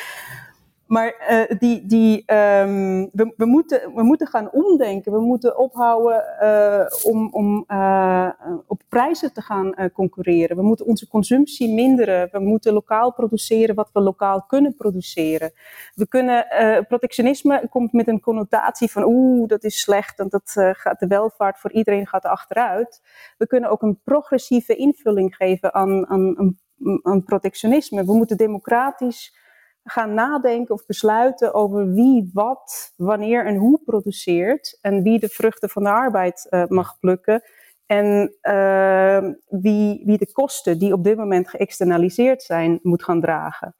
Maar 0.85 1.15
uh, 1.29 1.59
die, 1.59 1.85
die, 1.85 2.33
um, 2.33 3.09
we, 3.13 3.33
we, 3.37 3.45
moeten, 3.45 3.93
we 3.95 4.03
moeten 4.03 4.27
gaan 4.27 4.51
omdenken. 4.51 5.11
We 5.11 5.19
moeten 5.19 5.57
ophouden 5.57 6.23
uh, 6.41 6.85
om, 7.03 7.29
om 7.31 7.63
uh, 7.67 8.29
op 8.67 8.81
prijzen 8.89 9.33
te 9.33 9.41
gaan 9.41 9.91
concurreren. 9.93 10.57
We 10.57 10.63
moeten 10.63 10.85
onze 10.85 11.07
consumptie 11.07 11.73
minderen. 11.73 12.29
We 12.31 12.39
moeten 12.39 12.73
lokaal 12.73 13.13
produceren 13.13 13.75
wat 13.75 13.89
we 13.93 13.99
lokaal 13.99 14.41
kunnen 14.41 14.75
produceren. 14.75 15.51
We 15.95 16.07
kunnen, 16.07 16.45
protectionisme 16.87 17.67
komt 17.69 17.93
met 17.93 18.07
een 18.07 18.21
connotatie 18.21 18.91
van 18.91 19.03
oeh, 19.05 19.47
dat 19.47 19.63
is 19.63 19.79
slecht 19.79 20.19
en 20.19 20.29
dat 20.29 20.51
gaat 20.55 20.99
de 20.99 21.07
welvaart 21.07 21.59
voor 21.59 21.71
iedereen 21.71 22.07
gaat 22.07 22.25
achteruit. 22.25 23.01
We 23.37 23.47
kunnen 23.47 23.69
ook 23.69 23.81
een 23.81 23.99
progressieve 24.03 24.75
invulling 24.75 25.35
geven 25.35 25.73
aan, 25.73 26.07
aan, 26.07 26.37
aan, 26.37 26.59
aan 27.01 27.23
protectionisme. 27.23 28.05
We 28.05 28.13
moeten 28.13 28.37
democratisch 28.37 29.43
gaan 29.85 30.13
nadenken 30.13 30.75
of 30.75 30.85
besluiten 30.85 31.53
over 31.53 31.93
wie 31.93 32.29
wat, 32.33 32.93
wanneer 32.95 33.45
en 33.45 33.55
hoe 33.55 33.81
produceert. 33.85 34.77
En 34.81 35.03
wie 35.03 35.19
de 35.19 35.27
vruchten 35.27 35.69
van 35.69 35.83
de 35.83 35.89
arbeid 35.89 36.47
uh, 36.49 36.65
mag 36.67 36.99
plukken. 36.99 37.43
En 37.85 38.35
uh, 38.41 39.29
wie, 39.47 40.01
wie 40.05 40.17
de 40.17 40.31
kosten 40.31 40.79
die 40.79 40.93
op 40.93 41.03
dit 41.03 41.17
moment 41.17 41.49
geëxternaliseerd 41.49 42.43
zijn, 42.43 42.79
moet 42.81 43.03
gaan 43.03 43.21
dragen. 43.21 43.75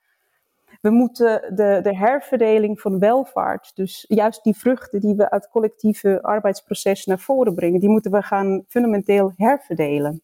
We 0.82 0.89
moeten 0.89 1.56
de, 1.56 1.80
de 1.84 1.96
herverdeling 1.96 2.82
van 2.82 3.00
welvaart, 3.00 3.72
dus 3.76 4.06
juist 4.08 4.44
die 4.44 4.56
vruchten 4.56 5.00
die 5.00 5.15
we 5.15 5.30
uit 5.30 5.50
collectieve 5.50 6.22
arbeidsprocessen 6.22 7.10
naar 7.10 7.20
voren 7.20 7.56
brengen, 7.56 7.80
die 7.80 7.89
moeten 7.89 8.12
we 8.12 8.22
gaan 8.22 8.63
fundamenteel 8.68 9.34
herverdelen. 9.36 10.22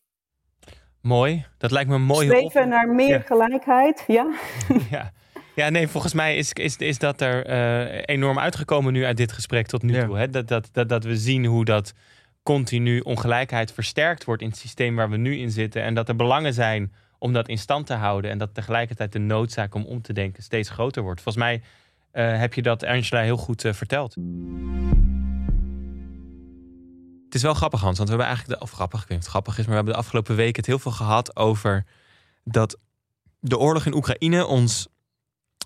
Mooi, 1.02 1.46
dat 1.58 1.72
lijkt 1.72 1.90
me 1.90 1.96
een 1.96 2.02
mooie. 2.02 2.30
Streven 2.30 2.70
naar 2.70 2.90
meer 2.90 3.08
ja. 3.08 3.20
gelijkheid, 3.20 4.04
ja. 4.08 4.32
ja. 4.90 5.12
Ja, 5.56 5.70
nee, 5.70 5.88
volgens 5.88 6.14
mij 6.14 6.36
is, 6.36 6.54
is, 6.54 6.78
is 6.78 6.98
dat 6.98 7.22
er 7.22 7.50
uh, 7.50 8.02
enorm 8.06 8.40
uitgekomen 8.40 8.94
nu 8.94 9.06
uit 9.06 9.18
dit 9.18 9.32
gesprek 9.32 9.68
tot 9.68 9.82
nu 9.82 10.04
toe. 10.04 10.18
Hè? 10.18 10.30
Dat, 10.30 10.48
dat, 10.48 10.70
dat, 10.72 10.90
dat 10.90 11.04
we 11.04 11.18
zien 11.18 11.46
hoe 11.46 11.66
dat 11.66 11.94
continu 12.44 13.00
ongelijkheid 13.00 13.72
versterkt 13.72 14.24
wordt 14.24 14.42
in 14.42 14.48
het 14.48 14.58
systeem 14.58 14.96
waar 14.96 15.10
we 15.10 15.18
nu 15.18 15.38
in 15.38 15.52
zitten. 15.52 15.84
En 15.84 15.94
dat 15.94 16.10
er 16.10 16.16
belangen 16.16 16.54
zijn 16.54 16.94
om 17.18 17.34
dat 17.34 17.48
in 17.48 17.58
stand 17.58 17.86
te 17.86 17.94
houden. 17.94 18.32
En 18.32 18.38
dat 18.38 18.54
tegelijkertijd 18.54 19.12
de 19.12 19.20
noodzaak 19.20 19.76
om 19.76 19.86
om 19.86 20.02
te 20.02 20.14
denken 20.14 20.44
steeds 20.44 20.70
groter 20.70 21.04
wordt. 21.04 21.22
Volgens 21.22 21.44
mij 21.44 21.62
uh, 22.14 22.40
heb 22.40 22.54
je 22.54 22.62
dat, 22.62 22.86
Angela, 22.86 23.22
heel 23.22 23.38
goed 23.38 23.64
uh, 23.64 23.74
verteld. 23.74 24.16
Het 27.26 27.36
is 27.36 27.42
wel 27.42 27.54
grappig, 27.54 27.82
Hans, 27.82 27.98
want 27.98 28.10
we 28.10 28.16
hebben 28.16 28.36
eigenlijk, 28.36 28.60
de, 28.60 28.66
of 28.66 28.72
grappig, 28.72 29.02
ik 29.02 29.08
weet 29.08 29.18
niet 29.18 29.28
of 29.28 29.34
het 29.34 29.44
grappig 29.44 29.58
is, 29.58 29.66
maar 29.66 29.70
we 29.70 29.76
hebben 29.76 29.94
de 29.94 30.00
afgelopen 30.00 30.36
weken 30.36 30.56
het 30.56 30.66
heel 30.66 30.80
veel 30.80 30.92
gehad 30.92 31.36
over 31.36 31.86
dat 32.44 32.78
de 33.40 33.58
oorlog 33.58 33.86
in 33.86 33.94
Oekraïne 33.94 34.46
ons 34.46 34.88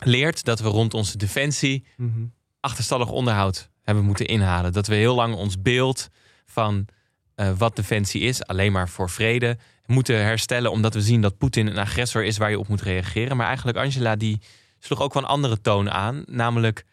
leert 0.05 0.43
dat 0.43 0.59
we 0.59 0.67
rond 0.67 0.93
onze 0.93 1.17
defensie 1.17 1.85
mm 1.97 2.33
achterstallig 2.65 3.09
onderhoud 3.09 3.69
hebben 3.81 4.03
moeten 4.03 4.25
inhalen. 4.25 4.73
Dat 4.73 4.87
we 4.87 4.95
heel 4.95 5.15
lang 5.15 5.35
ons 5.35 5.61
beeld 5.61 6.07
van 6.45 6.87
uh, 7.35 7.51
wat 7.57 7.75
defensie 7.75 8.21
is, 8.21 8.45
alleen 8.45 8.71
maar 8.71 8.89
voor 8.89 9.09
vrede, 9.09 9.57
moeten 9.85 10.23
herstellen. 10.23 10.71
Omdat 10.71 10.93
we 10.93 11.01
zien 11.01 11.21
dat 11.21 11.37
Poetin 11.37 11.67
een 11.67 11.77
agressor 11.77 12.23
is 12.23 12.37
waar 12.37 12.49
je 12.49 12.59
op 12.59 12.67
moet 12.67 12.81
reageren. 12.81 13.37
Maar 13.37 13.47
eigenlijk, 13.47 13.77
Angela, 13.77 14.15
die 14.15 14.41
sloeg 14.79 15.01
ook 15.01 15.13
wel 15.13 15.23
een 15.23 15.29
andere 15.29 15.61
toon 15.61 15.91
aan. 15.91 16.23
Namelijk 16.27 16.85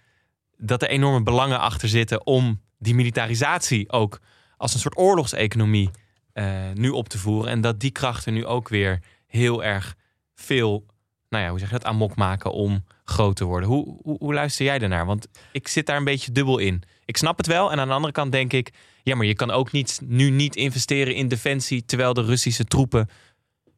dat 0.57 0.83
er 0.83 0.89
enorme 0.89 1.23
belangen 1.23 1.61
achter 1.61 1.89
zitten 1.89 2.27
om 2.27 2.61
die 2.79 2.95
militarisatie 2.95 3.91
ook 3.91 4.21
als 4.57 4.75
een 4.75 4.81
soort 4.81 4.99
oorlogseconomie 4.99 5.91
uh, 6.35 6.71
nu 6.75 6.89
op 6.89 7.09
te 7.09 7.19
voeren. 7.19 7.51
En 7.51 7.61
dat 7.61 7.81
die 7.81 7.91
krachten 7.91 8.33
nu 8.33 8.47
ook 8.47 8.69
weer 8.69 9.03
heel 9.27 9.65
erg 9.65 9.95
veel 10.35 10.87
nou 11.33 11.45
ja, 11.45 11.51
hoe 11.51 11.59
zeg 11.59 11.69
je 11.69 11.75
dat, 11.75 11.85
amok 11.85 12.17
maken 12.17 12.53
om 12.53 12.85
groot 13.05 13.37
te 13.37 13.45
worden. 13.45 13.69
Hoe, 13.69 13.97
hoe, 14.03 14.35
luister 14.35 14.65
jij 14.65 14.79
daarnaar? 14.79 15.07
Want 15.07 15.29
ik 15.53 15.69
zit 15.69 15.87
daar 15.87 15.97
een 15.97 16.05
beetje 16.05 16.33
dubbel 16.33 16.59
in. 16.59 16.83
Ik 17.05 17.17
snap 17.17 17.37
het 17.37 17.47
wel. 17.47 17.73
En 17.73 17.81
aan 17.81 17.89
de 17.89 17.95
andere 17.95 18.13
kant 18.13 18.33
denk 18.33 18.53
ik, 18.53 18.71
ja, 19.03 19.15
maar 19.15 19.27
je 19.27 19.35
kan 19.35 19.51
ook 19.51 19.73
niet, 19.73 20.01
nu 20.05 20.31
niet 20.31 20.57
investeren 20.57 21.15
in 21.15 21.29
defensie 21.29 21.85
terwijl 21.85 22.15
de 22.15 22.23
Russische 22.23 22.65
troepen 22.65 23.09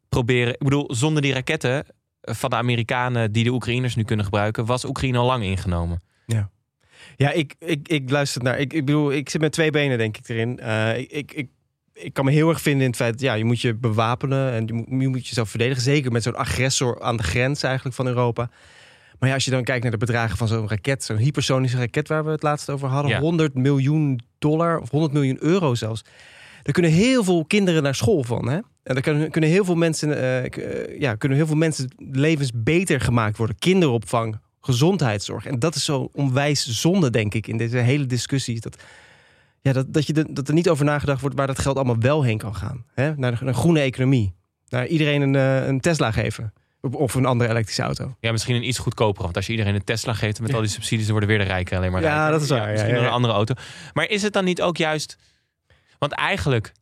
proberen. 0.08 0.52
Ik 0.52 0.58
bedoel, 0.58 0.94
zonder 0.94 1.22
die 1.22 1.32
raketten 1.32 1.86
van 2.20 2.50
de 2.50 2.56
Amerikanen 2.56 3.32
die 3.32 3.44
de 3.44 3.50
Oekraïners 3.50 3.94
nu 3.94 4.04
kunnen 4.04 4.24
gebruiken, 4.24 4.66
was 4.66 4.84
Oekraïne 4.84 5.18
al 5.18 5.26
lang 5.26 5.44
ingenomen. 5.44 6.02
Ja. 6.26 6.50
Ja, 7.16 7.30
ik, 7.30 7.54
ik, 7.58 7.88
ik 7.88 8.10
luister 8.10 8.42
naar. 8.42 8.58
Ik, 8.58 8.72
ik 8.72 8.84
bedoel, 8.84 9.12
ik 9.12 9.28
zit 9.28 9.40
met 9.40 9.52
twee 9.52 9.70
benen, 9.70 9.98
denk 9.98 10.16
ik, 10.16 10.28
erin. 10.28 10.60
Uh, 10.62 10.98
ik, 10.98 11.32
ik, 11.32 11.48
ik 11.94 12.12
kan 12.12 12.24
me 12.24 12.30
heel 12.30 12.48
erg 12.48 12.60
vinden 12.60 12.82
in 12.82 12.88
het 12.88 12.96
feit, 12.96 13.20
ja, 13.20 13.34
je 13.34 13.44
moet 13.44 13.60
je 13.60 13.74
bewapenen 13.74 14.52
en 14.52 14.66
je 14.66 14.72
moet, 14.72 15.02
je 15.02 15.08
moet 15.08 15.26
jezelf 15.26 15.48
verdedigen. 15.48 15.82
Zeker 15.82 16.12
met 16.12 16.22
zo'n 16.22 16.36
agressor 16.36 17.00
aan 17.00 17.16
de 17.16 17.22
grens 17.22 17.62
eigenlijk 17.62 17.96
van 17.96 18.06
Europa. 18.06 18.50
Maar 19.18 19.28
ja, 19.28 19.34
als 19.34 19.44
je 19.44 19.50
dan 19.50 19.64
kijkt 19.64 19.82
naar 19.82 19.92
de 19.92 19.98
bedragen 19.98 20.36
van 20.36 20.48
zo'n 20.48 20.68
raket, 20.68 21.04
zo'n 21.04 21.16
hypersonische 21.16 21.78
raket 21.78 22.08
waar 22.08 22.24
we 22.24 22.30
het 22.30 22.42
laatst 22.42 22.70
over 22.70 22.88
hadden, 22.88 23.18
100 23.18 23.54
miljoen 23.54 24.20
dollar 24.38 24.78
of 24.78 24.90
100 24.90 25.12
miljoen 25.12 25.36
euro 25.40 25.74
zelfs. 25.74 26.02
Daar 26.62 26.72
kunnen 26.72 26.90
heel 26.90 27.24
veel 27.24 27.44
kinderen 27.44 27.82
naar 27.82 27.94
school 27.94 28.22
van. 28.22 28.48
Hè? 28.48 28.54
En 28.54 28.94
daar 28.94 29.00
kunnen, 29.00 29.30
kunnen 29.30 29.50
heel 29.50 29.64
veel 29.64 29.74
mensen, 29.74 30.08
uh, 30.08 31.00
ja, 31.00 31.14
kunnen 31.14 31.38
heel 31.38 31.46
veel 31.46 31.56
mensen 31.56 31.90
levens 31.98 32.50
beter 32.54 33.00
gemaakt 33.00 33.36
worden. 33.36 33.58
Kinderopvang, 33.58 34.38
gezondheidszorg. 34.60 35.46
En 35.46 35.58
dat 35.58 35.74
is 35.74 35.84
zo 35.84 36.08
onwijs 36.12 36.80
zonde, 36.80 37.10
denk 37.10 37.34
ik, 37.34 37.46
in 37.46 37.56
deze 37.56 37.78
hele 37.78 38.06
discussie. 38.06 38.60
Dat 38.60 38.76
ja, 39.64 39.72
dat, 39.72 39.92
dat, 39.92 40.06
je 40.06 40.12
de, 40.12 40.26
dat 40.30 40.48
er 40.48 40.54
niet 40.54 40.68
over 40.68 40.84
nagedacht 40.84 41.20
wordt 41.20 41.36
waar 41.36 41.46
dat 41.46 41.58
geld 41.58 41.76
allemaal 41.76 41.98
wel 41.98 42.22
heen 42.22 42.38
kan 42.38 42.54
gaan. 42.54 42.84
Hè? 42.94 43.16
Naar 43.16 43.42
een 43.42 43.54
groene 43.54 43.80
economie. 43.80 44.34
Naar 44.68 44.86
iedereen 44.86 45.22
een, 45.22 45.34
uh, 45.34 45.66
een 45.66 45.80
Tesla 45.80 46.10
geven. 46.10 46.52
Of 46.80 47.14
een 47.14 47.24
andere 47.24 47.50
elektrische 47.50 47.82
auto. 47.82 48.16
Ja, 48.20 48.32
misschien 48.32 48.54
een 48.54 48.68
iets 48.68 48.78
goedkoper. 48.78 49.22
Want 49.22 49.36
als 49.36 49.46
je 49.46 49.52
iedereen 49.52 49.74
een 49.74 49.84
Tesla 49.84 50.12
geeft 50.12 50.40
met 50.40 50.54
al 50.54 50.60
die 50.60 50.70
subsidies, 50.70 51.04
dan 51.04 51.10
worden 51.10 51.36
weer 51.36 51.38
de 51.38 51.52
rijken 51.52 51.76
alleen 51.76 51.92
maar 51.92 52.02
Ja, 52.02 52.30
dat 52.30 52.42
is 52.42 52.48
waar. 52.48 52.66
Ja, 52.66 52.72
misschien 52.72 52.96
een 52.96 53.08
andere 53.08 53.34
auto. 53.34 53.54
Maar 53.92 54.08
is 54.08 54.22
het 54.22 54.32
dan 54.32 54.44
niet 54.44 54.62
ook 54.62 54.76
juist... 54.76 55.18
Want 55.98 56.12
eigenlijk, 56.12 56.72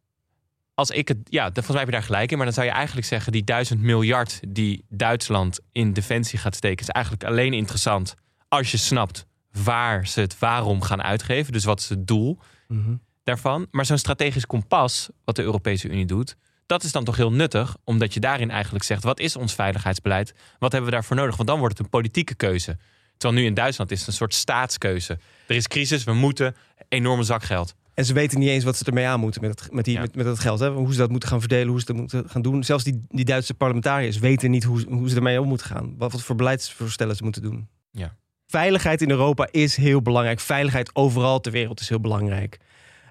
als 0.74 0.90
ik 0.90 1.08
het... 1.08 1.18
Ja, 1.24 1.44
volgens 1.44 1.68
mij 1.68 1.78
heb 1.78 1.86
je 1.86 1.92
daar 1.92 2.02
gelijk 2.02 2.30
in. 2.30 2.36
Maar 2.36 2.46
dan 2.46 2.54
zou 2.54 2.66
je 2.66 2.72
eigenlijk 2.72 3.06
zeggen, 3.06 3.32
die 3.32 3.44
duizend 3.44 3.80
miljard 3.80 4.40
die 4.48 4.84
Duitsland 4.88 5.60
in 5.72 5.92
defensie 5.92 6.38
gaat 6.38 6.54
steken... 6.54 6.86
is 6.86 6.92
eigenlijk 6.92 7.24
alleen 7.24 7.52
interessant 7.52 8.14
als 8.48 8.70
je 8.70 8.76
snapt 8.76 9.26
waar 9.62 10.06
ze 10.06 10.20
het 10.20 10.38
waarom 10.38 10.82
gaan 10.82 11.02
uitgeven. 11.02 11.52
Dus 11.52 11.64
wat 11.64 11.80
is 11.80 11.88
het 11.88 12.06
doel? 12.06 12.38
Mhm. 12.72 12.94
daarvan. 13.24 13.66
Maar 13.70 13.86
zo'n 13.86 13.98
strategisch 13.98 14.46
kompas, 14.46 15.08
wat 15.24 15.36
de 15.36 15.42
Europese 15.42 15.88
Unie 15.88 16.06
doet, 16.06 16.36
dat 16.66 16.82
is 16.82 16.92
dan 16.92 17.04
toch 17.04 17.16
heel 17.16 17.32
nuttig, 17.32 17.76
omdat 17.84 18.14
je 18.14 18.20
daarin 18.20 18.50
eigenlijk 18.50 18.84
zegt: 18.84 19.02
wat 19.02 19.20
is 19.20 19.36
ons 19.36 19.54
veiligheidsbeleid? 19.54 20.34
Wat 20.58 20.72
hebben 20.72 20.90
we 20.90 20.96
daarvoor 20.96 21.16
nodig? 21.16 21.36
Want 21.36 21.48
dan 21.48 21.58
wordt 21.58 21.76
het 21.76 21.84
een 21.84 21.90
politieke 21.90 22.34
keuze. 22.34 22.78
Terwijl 23.16 23.42
nu 23.42 23.48
in 23.48 23.54
Duitsland 23.54 23.90
is 23.90 23.98
het 23.98 24.08
een 24.08 24.14
soort 24.14 24.34
staatskeuze. 24.34 25.18
Er 25.46 25.56
is 25.56 25.68
crisis, 25.68 26.04
we 26.04 26.12
moeten 26.12 26.56
enorme 26.88 27.22
zakgeld. 27.22 27.74
En 27.94 28.04
ze 28.04 28.12
weten 28.12 28.38
niet 28.38 28.48
eens 28.48 28.64
wat 28.64 28.76
ze 28.76 28.84
ermee 28.84 29.06
aan 29.06 29.20
moeten 29.20 29.40
met, 29.40 29.60
het, 29.60 29.72
met, 29.72 29.84
die, 29.84 29.98
met, 29.98 30.14
met 30.14 30.24
dat 30.24 30.38
geld. 30.38 30.60
Hè? 30.60 30.70
Hoe 30.70 30.92
ze 30.92 30.98
dat 30.98 31.10
moeten 31.10 31.28
gaan 31.28 31.40
verdelen, 31.40 31.68
hoe 31.68 31.80
ze 31.80 31.86
dat 31.86 31.96
moeten 31.96 32.28
gaan 32.28 32.42
doen. 32.42 32.64
Zelfs 32.64 32.84
die, 32.84 33.00
die 33.08 33.24
Duitse 33.24 33.54
parlementariërs 33.54 34.18
weten 34.18 34.50
niet 34.50 34.64
hoe, 34.64 34.84
hoe 34.88 35.08
ze 35.08 35.16
ermee 35.16 35.40
om 35.40 35.48
moeten 35.48 35.66
gaan. 35.66 35.94
Wat, 35.98 36.12
wat 36.12 36.22
voor 36.22 36.36
beleidsvoorstellen 36.36 37.16
ze 37.16 37.22
moeten 37.22 37.42
doen. 37.42 37.68
Ja 37.90 38.16
veiligheid 38.52 39.02
in 39.02 39.10
Europa 39.10 39.48
is 39.50 39.76
heel 39.76 40.02
belangrijk. 40.02 40.40
Veiligheid 40.40 40.90
overal 40.92 41.40
ter 41.40 41.52
wereld 41.52 41.80
is 41.80 41.88
heel 41.88 42.00
belangrijk. 42.00 42.58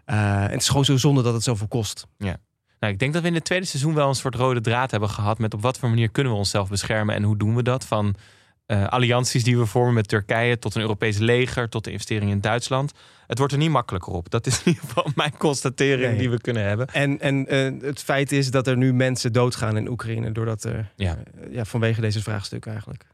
Uh, 0.05 0.47
het 0.47 0.61
is 0.61 0.67
gewoon 0.67 0.85
zo 0.85 0.97
zonde 0.97 1.21
dat 1.21 1.33
het 1.33 1.43
zoveel 1.43 1.67
kost. 1.67 2.07
Ja. 2.17 2.37
Nou, 2.79 2.93
ik 2.93 2.99
denk 2.99 3.13
dat 3.13 3.21
we 3.21 3.27
in 3.27 3.33
het 3.33 3.45
tweede 3.45 3.65
seizoen 3.65 3.93
wel 3.93 4.07
een 4.07 4.15
soort 4.15 4.35
rode 4.35 4.61
draad 4.61 4.91
hebben 4.91 5.09
gehad 5.09 5.39
met 5.39 5.53
op 5.53 5.61
wat 5.61 5.77
voor 5.79 5.89
manier 5.89 6.09
kunnen 6.09 6.31
we 6.31 6.37
onszelf 6.37 6.69
beschermen 6.69 7.15
en 7.15 7.23
hoe 7.23 7.37
doen 7.37 7.55
we 7.55 7.63
dat? 7.63 7.85
Van 7.85 8.15
uh, 8.67 8.87
allianties 8.87 9.43
die 9.43 9.57
we 9.57 9.65
vormen 9.65 9.93
met 9.93 10.07
Turkije 10.07 10.59
tot 10.59 10.75
een 10.75 10.81
Europees 10.81 11.17
leger, 11.17 11.69
tot 11.69 11.83
de 11.83 11.91
investeringen 11.91 12.33
in 12.33 12.41
Duitsland. 12.41 12.91
Het 13.27 13.37
wordt 13.37 13.53
er 13.53 13.59
niet 13.59 13.69
makkelijker 13.69 14.13
op. 14.13 14.29
Dat 14.29 14.47
is 14.47 14.57
in 14.57 14.61
ieder 14.65 14.81
geval 14.81 15.11
mijn 15.15 15.37
constatering 15.37 16.17
die 16.17 16.29
we 16.29 16.41
kunnen 16.41 16.63
hebben. 16.63 16.87
En, 16.87 17.19
en 17.19 17.53
uh, 17.53 17.81
het 17.81 18.03
feit 18.03 18.31
is 18.31 18.51
dat 18.51 18.67
er 18.67 18.77
nu 18.77 18.93
mensen 18.93 19.33
doodgaan 19.33 19.77
in 19.77 19.89
Oekraïne 19.89 20.31
doordat, 20.31 20.65
uh, 20.65 20.73
ja. 20.95 21.17
ja, 21.51 21.65
vanwege 21.65 22.01
deze 22.01 22.21
vraagstukken 22.21 22.71
eigenlijk. 22.71 23.05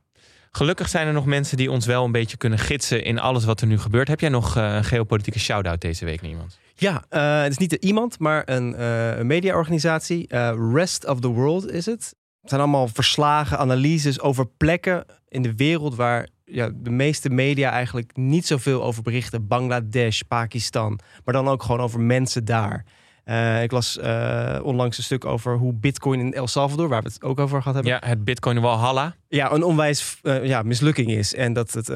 Gelukkig 0.51 0.89
zijn 0.89 1.07
er 1.07 1.13
nog 1.13 1.25
mensen 1.25 1.57
die 1.57 1.71
ons 1.71 1.85
wel 1.85 2.05
een 2.05 2.11
beetje 2.11 2.37
kunnen 2.37 2.59
gidsen 2.59 3.03
in 3.03 3.19
alles 3.19 3.45
wat 3.45 3.61
er 3.61 3.67
nu 3.67 3.79
gebeurt. 3.79 4.07
Heb 4.07 4.19
jij 4.19 4.29
nog 4.29 4.57
uh, 4.57 4.75
een 4.75 4.83
geopolitieke 4.83 5.39
shout-out 5.39 5.81
deze 5.81 6.05
week 6.05 6.21
naar 6.21 6.31
iemand? 6.31 6.59
Ja, 6.75 7.03
uh, 7.09 7.41
het 7.41 7.51
is 7.51 7.57
niet 7.57 7.73
iemand, 7.73 8.19
maar 8.19 8.41
een, 8.45 8.75
uh, 8.79 9.17
een 9.17 9.27
mediaorganisatie. 9.27 10.27
Rest 10.73 11.07
of 11.07 11.19
the 11.19 11.27
World 11.27 11.71
is 11.71 11.85
het. 11.85 12.15
Het 12.41 12.49
zijn 12.49 12.61
allemaal 12.61 12.87
verslagen, 12.87 13.57
analyses 13.57 14.19
over 14.19 14.47
plekken 14.57 15.05
in 15.27 15.41
de 15.41 15.55
wereld 15.55 15.95
waar 15.95 16.27
ja, 16.45 16.69
de 16.73 16.89
meeste 16.89 17.29
media 17.29 17.71
eigenlijk 17.71 18.17
niet 18.17 18.47
zoveel 18.47 18.83
over 18.83 19.03
berichten. 19.03 19.47
Bangladesh, 19.47 20.21
Pakistan, 20.27 20.99
maar 21.25 21.33
dan 21.33 21.47
ook 21.47 21.63
gewoon 21.63 21.81
over 21.81 21.99
mensen 21.99 22.45
daar. 22.45 22.85
Uh, 23.25 23.63
ik 23.63 23.71
las 23.71 23.97
uh, 23.97 24.59
onlangs 24.63 24.97
een 24.97 25.03
stuk 25.03 25.25
over 25.25 25.57
hoe 25.57 25.73
Bitcoin 25.73 26.19
in 26.19 26.33
El 26.33 26.47
Salvador, 26.47 26.87
waar 26.87 27.01
we 27.01 27.07
het 27.07 27.23
ook 27.23 27.39
over 27.39 27.61
gehad 27.61 27.73
hebben. 27.73 27.91
Ja, 27.91 28.07
het 28.07 28.23
Bitcoin 28.23 28.59
Walhalla. 28.61 29.15
Ja, 29.29 29.51
een 29.51 29.63
onwijs 29.63 30.17
uh, 30.23 30.45
ja, 30.45 30.61
mislukking 30.61 31.09
is. 31.11 31.33
En 31.33 31.53
dat 31.53 31.71
het 31.71 31.91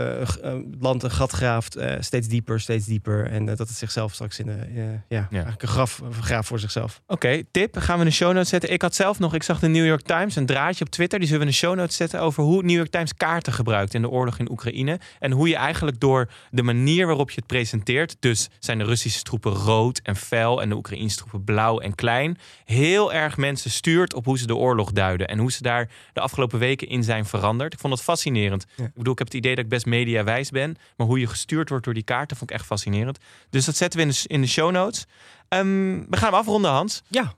land 0.79 1.03
een 1.03 1.11
gat 1.11 1.31
graaft, 1.31 1.77
steeds 1.99 2.27
dieper, 2.27 2.59
steeds 2.59 2.85
dieper. 2.85 3.27
En 3.27 3.45
dat 3.45 3.57
het 3.57 3.69
zichzelf 3.69 4.13
straks 4.13 4.39
in 4.39 4.47
ja, 4.73 5.03
ja, 5.07 5.27
eigenlijk 5.31 5.61
een 5.61 5.67
graf 5.67 6.01
graaft 6.21 6.47
voor 6.47 6.59
zichzelf. 6.59 7.01
Oké, 7.07 7.43
tip. 7.51 7.77
Gaan 7.77 7.99
we 7.99 8.05
de 8.05 8.11
show 8.11 8.33
notes 8.33 8.49
zetten. 8.49 8.71
Ik 8.71 8.81
had 8.81 8.95
zelf 8.95 9.19
nog, 9.19 9.33
ik 9.33 9.43
zag 9.43 9.59
de 9.59 9.67
New 9.67 9.85
York 9.85 10.01
Times, 10.01 10.35
een 10.35 10.45
draadje 10.45 10.85
op 10.85 10.89
Twitter. 10.89 11.19
Die 11.19 11.27
zullen 11.27 11.43
we 11.45 11.51
de 11.51 11.57
show 11.57 11.75
notes 11.75 11.95
zetten 11.95 12.19
over 12.19 12.43
hoe 12.43 12.63
New 12.63 12.75
York 12.75 12.89
Times 12.89 13.13
kaarten 13.13 13.53
gebruikt 13.53 13.93
in 13.93 14.01
de 14.01 14.09
oorlog 14.09 14.39
in 14.39 14.51
Oekraïne. 14.51 14.99
En 15.19 15.31
hoe 15.31 15.47
je 15.47 15.55
eigenlijk 15.55 15.99
door 15.99 16.29
de 16.49 16.63
manier 16.63 17.05
waarop 17.05 17.29
je 17.29 17.35
het 17.35 17.47
presenteert. 17.47 18.15
Dus 18.19 18.49
zijn 18.59 18.77
de 18.77 18.83
Russische 18.83 19.23
troepen 19.23 19.51
rood 19.51 19.99
en 20.03 20.15
fel 20.15 20.61
en 20.61 20.69
de 20.69 20.75
Oekraïnse 20.75 21.17
troepen 21.17 21.43
blauw 21.43 21.79
en 21.79 21.95
klein. 21.95 22.37
Heel 22.65 23.13
erg 23.13 23.37
mensen 23.37 23.71
stuurt 23.71 24.13
op 24.13 24.25
hoe 24.25 24.37
ze 24.37 24.47
de 24.47 24.55
oorlog 24.55 24.91
duiden. 24.91 25.27
En 25.27 25.39
hoe 25.39 25.51
ze 25.51 25.61
daar 25.61 25.89
de 26.13 26.21
afgelopen 26.21 26.59
weken 26.59 26.87
in 26.87 27.03
zijn 27.03 27.20
veranderd. 27.25 27.73
Ik 27.73 27.79
vond 27.79 27.93
het 27.93 28.01
fascinerend. 28.03 28.65
Ik 28.77 28.93
bedoel, 28.93 29.13
ik 29.13 29.19
heb 29.19 29.27
het 29.27 29.37
idee 29.37 29.55
dat 29.55 29.63
ik 29.63 29.69
best 29.69 29.85
mediawijs 29.85 30.49
ben. 30.49 30.75
Maar 30.97 31.07
hoe 31.07 31.19
je 31.19 31.27
gestuurd 31.27 31.69
wordt 31.69 31.85
door 31.85 31.93
die 31.93 32.03
kaarten 32.03 32.37
vond 32.37 32.49
ik 32.49 32.55
echt 32.55 32.65
fascinerend. 32.65 33.17
Dus 33.49 33.65
dat 33.65 33.75
zetten 33.75 33.99
we 33.99 34.05
in 34.05 34.11
de, 34.11 34.23
in 34.27 34.41
de 34.41 34.47
show 34.47 34.71
notes. 34.71 35.05
Um, 35.49 36.05
we 36.09 36.17
gaan 36.17 36.29
hem 36.29 36.39
afronden, 36.39 36.71
Hans. 36.71 37.01
Ja. 37.07 37.33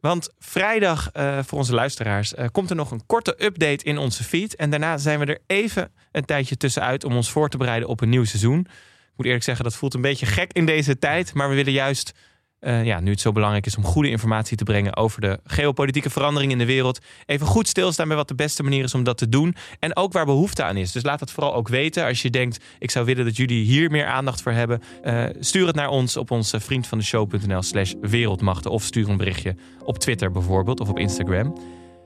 Want 0.00 0.28
vrijdag, 0.38 1.10
uh, 1.16 1.38
voor 1.42 1.58
onze 1.58 1.74
luisteraars, 1.74 2.32
uh, 2.32 2.44
komt 2.52 2.70
er 2.70 2.76
nog 2.76 2.90
een 2.90 3.06
korte 3.06 3.44
update 3.44 3.84
in 3.84 3.98
onze 3.98 4.24
feed. 4.24 4.56
En 4.56 4.70
daarna 4.70 4.98
zijn 4.98 5.18
we 5.18 5.24
er 5.24 5.38
even 5.46 5.92
een 6.12 6.24
tijdje 6.24 6.56
tussenuit 6.56 7.04
om 7.04 7.16
ons 7.16 7.30
voor 7.30 7.48
te 7.48 7.56
bereiden 7.56 7.88
op 7.88 8.00
een 8.00 8.08
nieuw 8.08 8.24
seizoen. 8.24 8.60
Ik 8.60 9.14
moet 9.16 9.26
eerlijk 9.26 9.44
zeggen, 9.44 9.64
dat 9.64 9.74
voelt 9.74 9.94
een 9.94 10.00
beetje 10.00 10.26
gek 10.26 10.52
in 10.52 10.66
deze 10.66 10.98
tijd. 10.98 11.34
Maar 11.34 11.48
we 11.48 11.54
willen 11.54 11.72
juist 11.72 12.12
uh, 12.60 12.84
ja, 12.84 13.00
nu 13.00 13.10
het 13.10 13.20
zo 13.20 13.32
belangrijk 13.32 13.66
is 13.66 13.76
om 13.76 13.84
goede 13.84 14.10
informatie 14.10 14.56
te 14.56 14.64
brengen 14.64 14.96
over 14.96 15.20
de 15.20 15.38
geopolitieke 15.44 16.10
veranderingen 16.10 16.52
in 16.52 16.66
de 16.66 16.72
wereld. 16.72 16.98
Even 17.26 17.46
goed 17.46 17.68
stilstaan 17.68 18.08
bij 18.08 18.16
wat 18.16 18.28
de 18.28 18.34
beste 18.34 18.62
manier 18.62 18.84
is 18.84 18.94
om 18.94 19.04
dat 19.04 19.18
te 19.18 19.28
doen. 19.28 19.56
En 19.78 19.96
ook 19.96 20.12
waar 20.12 20.24
behoefte 20.24 20.64
aan 20.64 20.76
is. 20.76 20.92
Dus 20.92 21.02
laat 21.02 21.20
het 21.20 21.30
vooral 21.30 21.54
ook 21.54 21.68
weten. 21.68 22.04
Als 22.04 22.22
je 22.22 22.30
denkt, 22.30 22.64
ik 22.78 22.90
zou 22.90 23.04
willen 23.04 23.24
dat 23.24 23.36
jullie 23.36 23.64
hier 23.64 23.90
meer 23.90 24.06
aandacht 24.06 24.42
voor 24.42 24.52
hebben. 24.52 24.82
Uh, 25.04 25.24
stuur 25.40 25.66
het 25.66 25.76
naar 25.76 25.88
ons 25.88 26.16
op 26.16 26.30
onze 26.30 26.60
vriendvandeshow.nl 26.60 27.62
slash 27.62 27.92
wereldmachten. 28.00 28.70
Of 28.70 28.82
stuur 28.82 29.08
een 29.08 29.16
berichtje 29.16 29.56
op 29.84 29.98
Twitter 29.98 30.30
bijvoorbeeld 30.30 30.80
of 30.80 30.88
op 30.88 30.98
Instagram. 30.98 31.58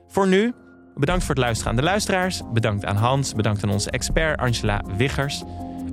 Voor 0.07 0.27
nu, 0.27 0.53
bedankt 0.95 1.23
voor 1.23 1.35
het 1.35 1.43
luisteren 1.43 1.71
aan 1.71 1.77
de 1.77 1.83
luisteraars. 1.83 2.41
Bedankt 2.53 2.85
aan 2.85 2.95
Hans. 2.95 3.33
Bedankt 3.33 3.63
aan 3.63 3.71
onze 3.71 3.91
expert 3.91 4.39
Angela 4.39 4.83
Wiggers. 4.97 5.43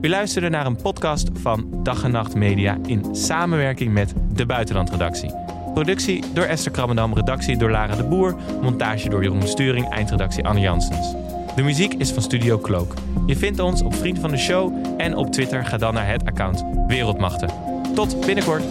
U 0.01 0.09
luisterde 0.09 0.49
naar 0.49 0.67
een 0.67 0.77
podcast 0.77 1.29
van 1.33 1.81
Dag 1.83 2.05
en 2.05 2.11
Nacht 2.11 2.35
Media 2.35 2.79
in 2.87 3.15
samenwerking 3.15 3.93
met 3.93 4.15
de 4.33 4.47
Buitenlandredactie. 4.47 5.35
Productie 5.75 6.25
door 6.35 6.45
Esther 6.45 6.73
Krabbendam, 6.73 7.15
redactie 7.15 7.57
door 7.57 7.71
Lara 7.71 7.97
de 7.97 8.05
Boer, 8.05 8.37
montage 8.63 9.09
door 9.09 9.23
Jeroen 9.23 9.49
Sturing, 9.49 9.91
eindredactie 9.91 10.47
Anne 10.47 10.61
Janssens. 10.61 11.15
De 11.57 11.63
muziek 11.63 11.95
is 11.95 12.11
van 12.11 12.23
Studio 12.23 12.59
Cloak. 12.59 12.95
Je 13.27 13.37
vindt 13.37 13.61
ons 13.61 13.83
op 13.83 13.95
Vriend 13.95 14.19
van 14.19 14.31
de 14.31 14.39
Show 14.39 14.75
en 14.97 15.17
op 15.17 15.33
Twitter 15.33 15.65
ga 15.65 15.77
dan 15.77 15.95
naar 15.95 16.09
het 16.09 16.25
account 16.25 16.65
Wereldmachten. 16.87 17.51
Tot 17.95 18.27
binnenkort! 18.27 18.63